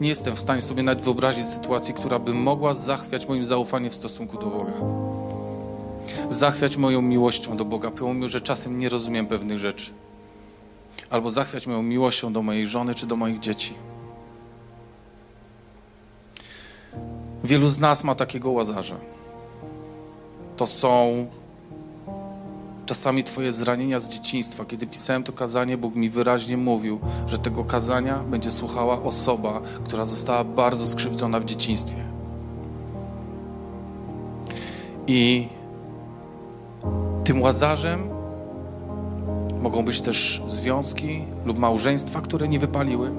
nie 0.00 0.08
jestem 0.08 0.36
w 0.36 0.40
stanie 0.40 0.60
sobie 0.60 0.82
nawet 0.82 1.04
wyobrazić 1.04 1.46
sytuacji, 1.46 1.94
która 1.94 2.18
by 2.18 2.34
mogła 2.34 2.74
zachwiać 2.74 3.28
moim 3.28 3.46
zaufaniem 3.46 3.90
w 3.90 3.94
stosunku 3.94 4.38
do 4.38 4.46
Boga. 4.46 4.72
Zachwiać 6.28 6.76
moją 6.76 7.02
miłością 7.02 7.56
do 7.56 7.64
Boga, 7.64 7.90
pomimo, 7.90 8.28
że 8.28 8.40
czasem 8.40 8.78
nie 8.78 8.88
rozumiem 8.88 9.26
pewnych 9.26 9.58
rzeczy. 9.58 9.90
Albo 11.10 11.30
zachwiać 11.30 11.66
moją 11.66 11.82
miłością 11.82 12.32
do 12.32 12.42
mojej 12.42 12.66
żony 12.66 12.94
czy 12.94 13.06
do 13.06 13.16
moich 13.16 13.38
dzieci. 13.38 13.74
Wielu 17.44 17.68
z 17.68 17.78
nas 17.78 18.04
ma 18.04 18.14
takiego 18.14 18.50
łazarza. 18.50 18.96
To 20.56 20.66
są 20.66 21.26
czasami 22.86 23.24
Twoje 23.24 23.52
zranienia 23.52 24.00
z 24.00 24.08
dzieciństwa. 24.08 24.64
Kiedy 24.64 24.86
pisałem 24.86 25.22
to 25.22 25.32
kazanie, 25.32 25.78
Bóg 25.78 25.94
mi 25.94 26.10
wyraźnie 26.10 26.56
mówił, 26.56 27.00
że 27.26 27.38
tego 27.38 27.64
kazania 27.64 28.18
będzie 28.18 28.50
słuchała 28.50 29.02
osoba, 29.02 29.60
która 29.84 30.04
została 30.04 30.44
bardzo 30.44 30.86
skrzywdzona 30.86 31.40
w 31.40 31.44
dzieciństwie. 31.44 31.98
I 35.06 35.48
tym 37.24 37.42
łazarzem 37.42 38.08
mogą 39.62 39.84
być 39.84 40.00
też 40.00 40.42
związki 40.46 41.24
lub 41.44 41.58
małżeństwa, 41.58 42.20
które 42.20 42.48
nie 42.48 42.58
wypaliły. 42.58 43.12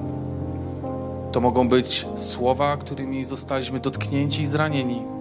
To 1.32 1.41
mogą 1.41 1.69
być 1.69 2.08
słowa, 2.15 2.78
którymi 2.78 3.26
zostaliśmy 3.26 3.80
dotknięci 3.80 4.41
i 4.41 4.45
zranieni. 4.45 5.16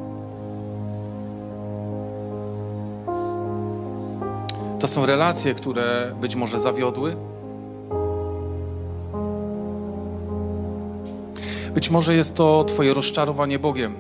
To 4.79 4.89
są 4.89 5.07
relacje, 5.07 5.55
które 5.55 6.15
być 6.21 6.37
może 6.37 6.61
zawiodły. 6.61 7.17
Być 11.75 11.91
może 11.91 12.15
jest 12.15 12.37
to 12.37 12.65
Twoje 12.65 12.95
rozczarowanie 12.95 13.59
Bogiem, 13.59 13.95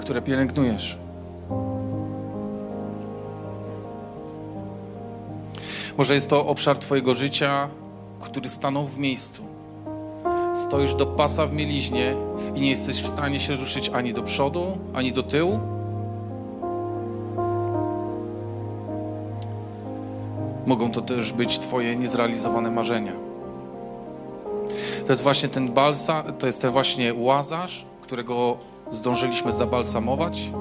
które 0.00 0.22
pielęgnujesz. 0.22 0.98
Może 5.98 6.14
jest 6.14 6.30
to 6.30 6.46
obszar 6.46 6.78
Twojego 6.78 7.14
życia, 7.14 7.68
który 8.20 8.48
stanął 8.48 8.86
w 8.86 8.98
miejscu. 8.98 9.42
Stoisz 10.54 10.94
do 10.94 11.06
pasa 11.06 11.46
w 11.46 11.52
mieliźnie 11.52 12.14
i 12.54 12.60
nie 12.60 12.70
jesteś 12.70 13.02
w 13.02 13.08
stanie 13.08 13.40
się 13.40 13.56
ruszyć 13.56 13.88
ani 13.88 14.12
do 14.12 14.22
przodu, 14.22 14.78
ani 14.94 15.12
do 15.12 15.22
tyłu. 15.22 15.60
Mogą 20.66 20.90
to 20.90 21.00
też 21.00 21.32
być 21.32 21.58
Twoje 21.58 21.96
niezrealizowane 21.96 22.70
marzenia. 22.70 23.12
To 25.06 25.12
jest 25.12 25.22
właśnie 25.22 25.48
ten 25.48 25.68
balsa, 25.68 26.22
to 26.22 26.46
jest 26.46 26.60
ten 26.60 26.70
właśnie 26.70 27.14
łazarz, 27.14 27.86
którego 28.02 28.56
zdążyliśmy 28.90 29.52
zabalsamować, 29.52 30.52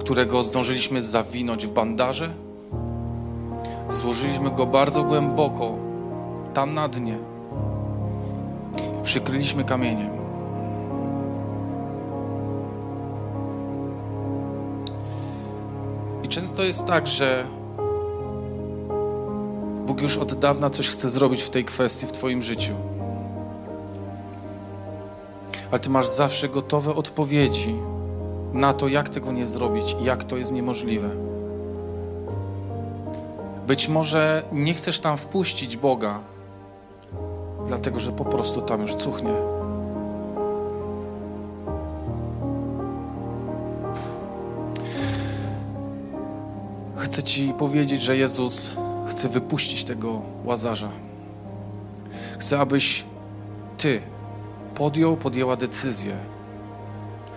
którego 0.00 0.42
zdążyliśmy 0.42 1.02
zawinąć 1.02 1.66
w 1.66 1.72
bandaże. 1.72 2.30
Złożyliśmy 3.88 4.50
go 4.50 4.66
bardzo 4.66 5.04
głęboko, 5.04 5.74
tam 6.54 6.74
na 6.74 6.88
dnie. 6.88 7.18
Przykryliśmy 9.02 9.64
kamieniem. 9.64 10.10
I 16.24 16.28
często 16.28 16.62
jest 16.62 16.86
tak, 16.86 17.06
że 17.06 17.44
Bóg 19.86 20.02
już 20.02 20.18
od 20.18 20.34
dawna 20.34 20.70
coś 20.70 20.88
chce 20.88 21.10
zrobić 21.10 21.42
w 21.42 21.50
tej 21.50 21.64
kwestii 21.64 22.06
w 22.06 22.12
Twoim 22.12 22.42
życiu. 22.42 22.74
Ale 25.70 25.80
Ty 25.80 25.90
masz 25.90 26.08
zawsze 26.08 26.48
gotowe 26.48 26.94
odpowiedzi 26.94 27.74
na 28.52 28.72
to, 28.72 28.88
jak 28.88 29.08
tego 29.08 29.32
nie 29.32 29.46
zrobić 29.46 29.96
i 30.00 30.04
jak 30.04 30.24
to 30.24 30.36
jest 30.36 30.52
niemożliwe. 30.52 31.10
Być 33.66 33.88
może 33.88 34.42
nie 34.52 34.74
chcesz 34.74 35.00
tam 35.00 35.16
wpuścić 35.16 35.76
Boga, 35.76 36.20
dlatego 37.66 38.00
że 38.00 38.12
po 38.12 38.24
prostu 38.24 38.60
tam 38.60 38.80
już 38.80 38.94
cuchnie. 38.94 39.34
Chcę 46.96 47.22
Ci 47.22 47.54
powiedzieć, 47.58 48.02
że 48.02 48.16
Jezus 48.16 48.70
chce 49.12 49.28
wypuścić 49.28 49.84
tego 49.84 50.22
łazarza. 50.44 50.88
Chcę, 52.38 52.60
abyś 52.60 53.04
Ty 53.76 54.00
podjął, 54.74 55.16
podjęła 55.16 55.56
decyzję, 55.56 56.16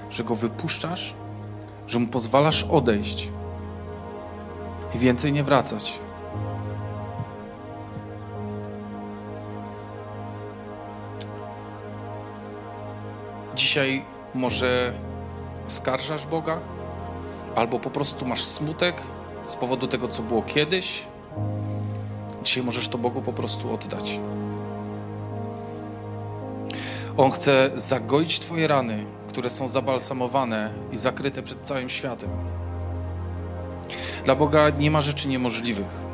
że 0.09 0.23
go 0.23 0.35
wypuszczasz, 0.35 1.13
że 1.87 1.99
mu 1.99 2.07
pozwalasz 2.07 2.63
odejść 2.63 3.29
i 4.95 4.97
więcej 4.97 5.33
nie 5.33 5.43
wracać. 5.43 5.99
Dzisiaj 13.55 14.05
może 14.35 14.93
oskarżasz 15.67 16.25
Boga, 16.27 16.59
albo 17.55 17.79
po 17.79 17.89
prostu 17.89 18.25
masz 18.25 18.43
smutek 18.43 19.01
z 19.45 19.55
powodu 19.55 19.87
tego, 19.87 20.07
co 20.07 20.23
było 20.23 20.41
kiedyś. 20.41 21.14
Dzisiaj 22.45 22.63
możesz 22.63 22.87
to 22.87 22.97
Bogu 22.97 23.21
po 23.21 23.33
prostu 23.33 23.73
oddać. 23.73 24.19
On 27.17 27.31
chce 27.31 27.71
zagoić 27.75 28.39
Twoje 28.39 28.67
rany, 28.67 29.05
które 29.27 29.49
są 29.49 29.67
zabalsamowane 29.67 30.69
i 30.91 30.97
zakryte 30.97 31.43
przed 31.43 31.61
całym 31.61 31.89
światem. 31.89 32.29
Dla 34.25 34.35
Boga 34.35 34.69
nie 34.69 34.91
ma 34.91 35.01
rzeczy 35.01 35.27
niemożliwych. 35.27 36.05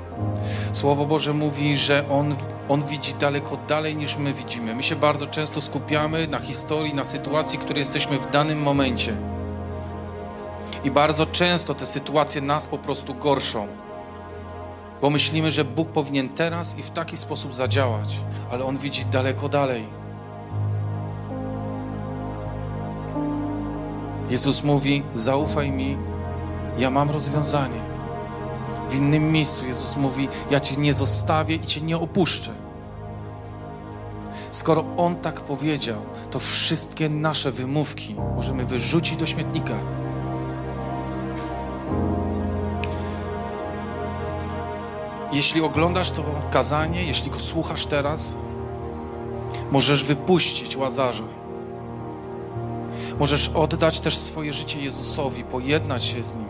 Słowo 0.73 1.05
Boże 1.05 1.33
mówi, 1.33 1.77
że 1.77 2.09
On, 2.09 2.35
On 2.69 2.83
widzi 2.83 3.13
daleko 3.13 3.57
dalej 3.67 3.95
niż 3.95 4.17
my 4.17 4.33
widzimy. 4.33 4.75
My 4.75 4.83
się 4.83 4.95
bardzo 4.95 5.27
często 5.27 5.61
skupiamy 5.61 6.27
na 6.27 6.39
historii, 6.39 6.93
na 6.93 7.03
sytuacji, 7.03 7.59
w 7.59 7.61
której 7.61 7.79
jesteśmy 7.79 8.17
w 8.17 8.31
danym 8.31 8.61
momencie. 8.61 9.13
I 10.83 10.91
bardzo 10.91 11.25
często 11.25 11.75
te 11.75 11.85
sytuacje 11.85 12.41
nas 12.41 12.67
po 12.67 12.77
prostu 12.77 13.15
gorszą. 13.15 13.67
Bo 15.01 15.09
myślimy, 15.09 15.51
że 15.51 15.65
Bóg 15.65 15.89
powinien 15.89 16.29
teraz 16.29 16.77
i 16.77 16.83
w 16.83 16.91
taki 16.91 17.17
sposób 17.17 17.55
zadziałać, 17.55 18.17
ale 18.51 18.65
On 18.65 18.77
widzi 18.77 19.05
daleko 19.05 19.49
dalej. 19.49 19.83
Jezus 24.29 24.63
mówi: 24.63 25.03
Zaufaj 25.15 25.71
mi, 25.71 25.97
ja 26.77 26.89
mam 26.89 27.09
rozwiązanie. 27.09 27.81
W 28.89 28.95
innym 28.95 29.31
miejscu 29.31 29.65
Jezus 29.65 29.97
mówi: 29.97 30.27
Ja 30.51 30.59
cię 30.59 30.77
nie 30.77 30.93
zostawię 30.93 31.55
i 31.55 31.67
cię 31.67 31.81
nie 31.81 31.97
opuszczę. 31.97 32.51
Skoro 34.51 34.85
On 34.97 35.15
tak 35.15 35.41
powiedział, 35.41 36.01
to 36.31 36.39
wszystkie 36.39 37.09
nasze 37.09 37.51
wymówki 37.51 38.15
możemy 38.35 38.65
wyrzucić 38.65 39.17
do 39.17 39.25
śmietnika. 39.25 39.73
Jeśli 45.31 45.61
oglądasz 45.61 46.11
to 46.11 46.23
kazanie, 46.51 47.03
jeśli 47.03 47.31
go 47.31 47.39
słuchasz 47.39 47.85
teraz, 47.85 48.37
możesz 49.71 50.03
wypuścić 50.03 50.77
łazarza. 50.77 51.23
Możesz 53.19 53.49
oddać 53.49 53.99
też 53.99 54.17
swoje 54.17 54.53
życie 54.53 54.79
Jezusowi, 54.79 55.43
pojednać 55.43 56.03
się 56.03 56.23
z 56.23 56.33
nim. 56.33 56.45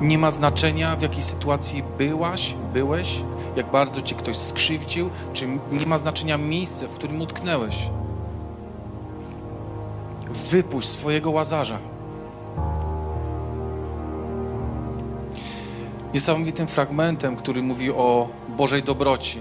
Nie 0.00 0.18
ma 0.18 0.30
znaczenia, 0.30 0.96
w 0.96 1.02
jakiej 1.02 1.22
sytuacji 1.22 1.84
byłaś, 1.98 2.54
byłeś, 2.72 3.22
jak 3.56 3.70
bardzo 3.70 4.02
cię 4.02 4.14
ktoś 4.14 4.36
skrzywdził, 4.36 5.10
czy 5.32 5.48
nie 5.72 5.86
ma 5.86 5.98
znaczenia 5.98 6.38
miejsce, 6.38 6.88
w 6.88 6.94
którym 6.94 7.22
utknęłeś. 7.22 7.90
Wypuść 10.50 10.88
swojego 10.88 11.30
łazarza. 11.30 11.78
Niesamowitym 16.14 16.66
fragmentem, 16.66 17.36
który 17.36 17.62
mówi 17.62 17.90
o 17.90 18.28
Bożej 18.48 18.82
dobroci, 18.82 19.40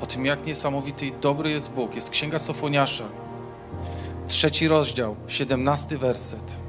o 0.00 0.06
tym, 0.06 0.26
jak 0.26 0.46
niesamowity 0.46 1.06
i 1.06 1.12
dobry 1.12 1.50
jest 1.50 1.70
Bóg, 1.70 1.94
jest 1.94 2.10
Księga 2.10 2.38
Sofoniasza, 2.38 3.04
trzeci 4.28 4.68
rozdział, 4.68 5.16
siedemnasty 5.26 5.98
werset. 5.98 6.60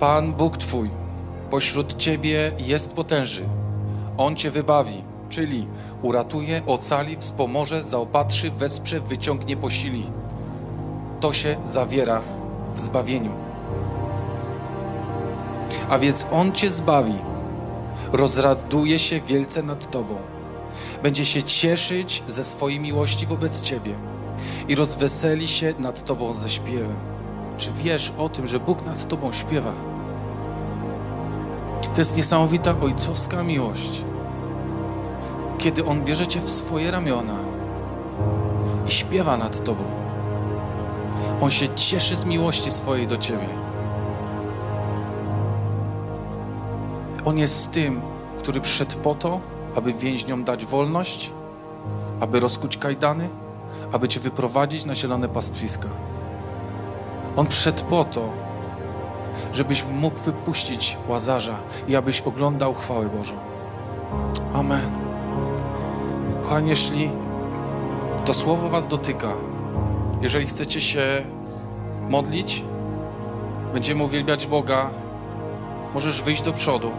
Pan 0.00 0.32
Bóg 0.32 0.56
Twój 0.56 0.90
pośród 1.50 1.96
Ciebie 1.96 2.52
jest 2.58 2.92
potężny. 2.92 3.48
On 4.18 4.36
Cię 4.36 4.50
wybawi, 4.50 5.04
czyli 5.28 5.66
uratuje, 6.02 6.62
ocali, 6.66 7.16
wspomoże, 7.16 7.82
zaopatrzy, 7.82 8.50
wesprze, 8.50 9.00
wyciągnie, 9.00 9.56
posili. 9.56 10.10
To 11.20 11.32
się 11.32 11.56
zawiera 11.64 12.20
w 12.74 12.80
zbawieniu. 12.80 13.32
A 15.88 15.98
więc 15.98 16.26
On 16.32 16.52
Cię 16.52 16.70
zbawi, 16.70 17.31
rozraduje 18.12 18.98
się 18.98 19.20
wielce 19.20 19.62
nad 19.62 19.90
Tobą, 19.90 20.16
będzie 21.02 21.24
się 21.24 21.42
cieszyć 21.42 22.22
ze 22.28 22.44
swojej 22.44 22.80
miłości 22.80 23.26
wobec 23.26 23.60
Ciebie 23.60 23.94
i 24.68 24.74
rozweseli 24.74 25.48
się 25.48 25.74
nad 25.78 26.04
Tobą 26.04 26.34
ze 26.34 26.50
śpiewem. 26.50 26.96
Czy 27.58 27.70
wiesz 27.72 28.12
o 28.18 28.28
tym, 28.28 28.46
że 28.46 28.60
Bóg 28.60 28.84
nad 28.84 29.08
Tobą 29.08 29.32
śpiewa? 29.32 29.72
To 31.94 32.00
jest 32.00 32.16
niesamowita 32.16 32.74
ojcowska 32.80 33.42
miłość, 33.42 34.04
kiedy 35.58 35.84
On 35.84 36.04
bierze 36.04 36.26
Cię 36.26 36.40
w 36.40 36.50
swoje 36.50 36.90
ramiona 36.90 37.36
i 38.88 38.90
śpiewa 38.90 39.36
nad 39.36 39.64
Tobą. 39.64 39.84
On 41.40 41.50
się 41.50 41.68
cieszy 41.68 42.16
z 42.16 42.24
miłości 42.24 42.70
swojej 42.70 43.06
do 43.06 43.16
Ciebie. 43.16 43.61
On 47.24 47.38
jest 47.38 47.72
tym, 47.72 48.00
który 48.38 48.60
przyszedł 48.60 48.96
po 48.98 49.14
to, 49.14 49.40
aby 49.76 49.92
więźniom 49.92 50.44
dać 50.44 50.66
wolność, 50.66 51.32
aby 52.20 52.40
rozkuć 52.40 52.76
kajdany, 52.76 53.28
aby 53.92 54.08
Cię 54.08 54.20
wyprowadzić 54.20 54.84
na 54.84 54.94
zielone 54.94 55.28
pastwiska. 55.28 55.88
On 57.36 57.46
przyszedł 57.46 57.84
po 57.84 58.04
to, 58.04 58.28
żebyś 59.52 59.84
mógł 59.84 60.18
wypuścić 60.18 60.98
łazarza 61.08 61.56
i 61.88 61.96
abyś 61.96 62.20
oglądał 62.20 62.74
chwałę 62.74 63.08
Bożą. 63.08 63.34
Amen. 64.54 64.90
Kochani, 66.42 66.70
jeśli 66.70 67.10
to 68.24 68.34
słowo 68.34 68.68
Was 68.68 68.86
dotyka, 68.86 69.32
jeżeli 70.20 70.46
chcecie 70.46 70.80
się 70.80 71.24
modlić, 72.08 72.64
będziemy 73.72 74.04
uwielbiać 74.04 74.46
Boga, 74.46 74.90
możesz 75.94 76.22
wyjść 76.22 76.42
do 76.42 76.52
przodu. 76.52 76.90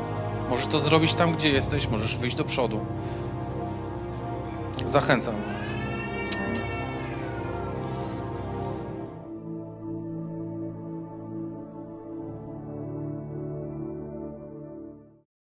Możesz 0.54 0.68
to 0.68 0.80
zrobić 0.80 1.14
tam, 1.14 1.34
gdzie 1.34 1.50
jesteś, 1.50 1.88
możesz 1.88 2.18
wyjść 2.18 2.36
do 2.36 2.44
przodu. 2.44 2.80
Zachęcam 4.88 5.36
Was. 5.54 5.83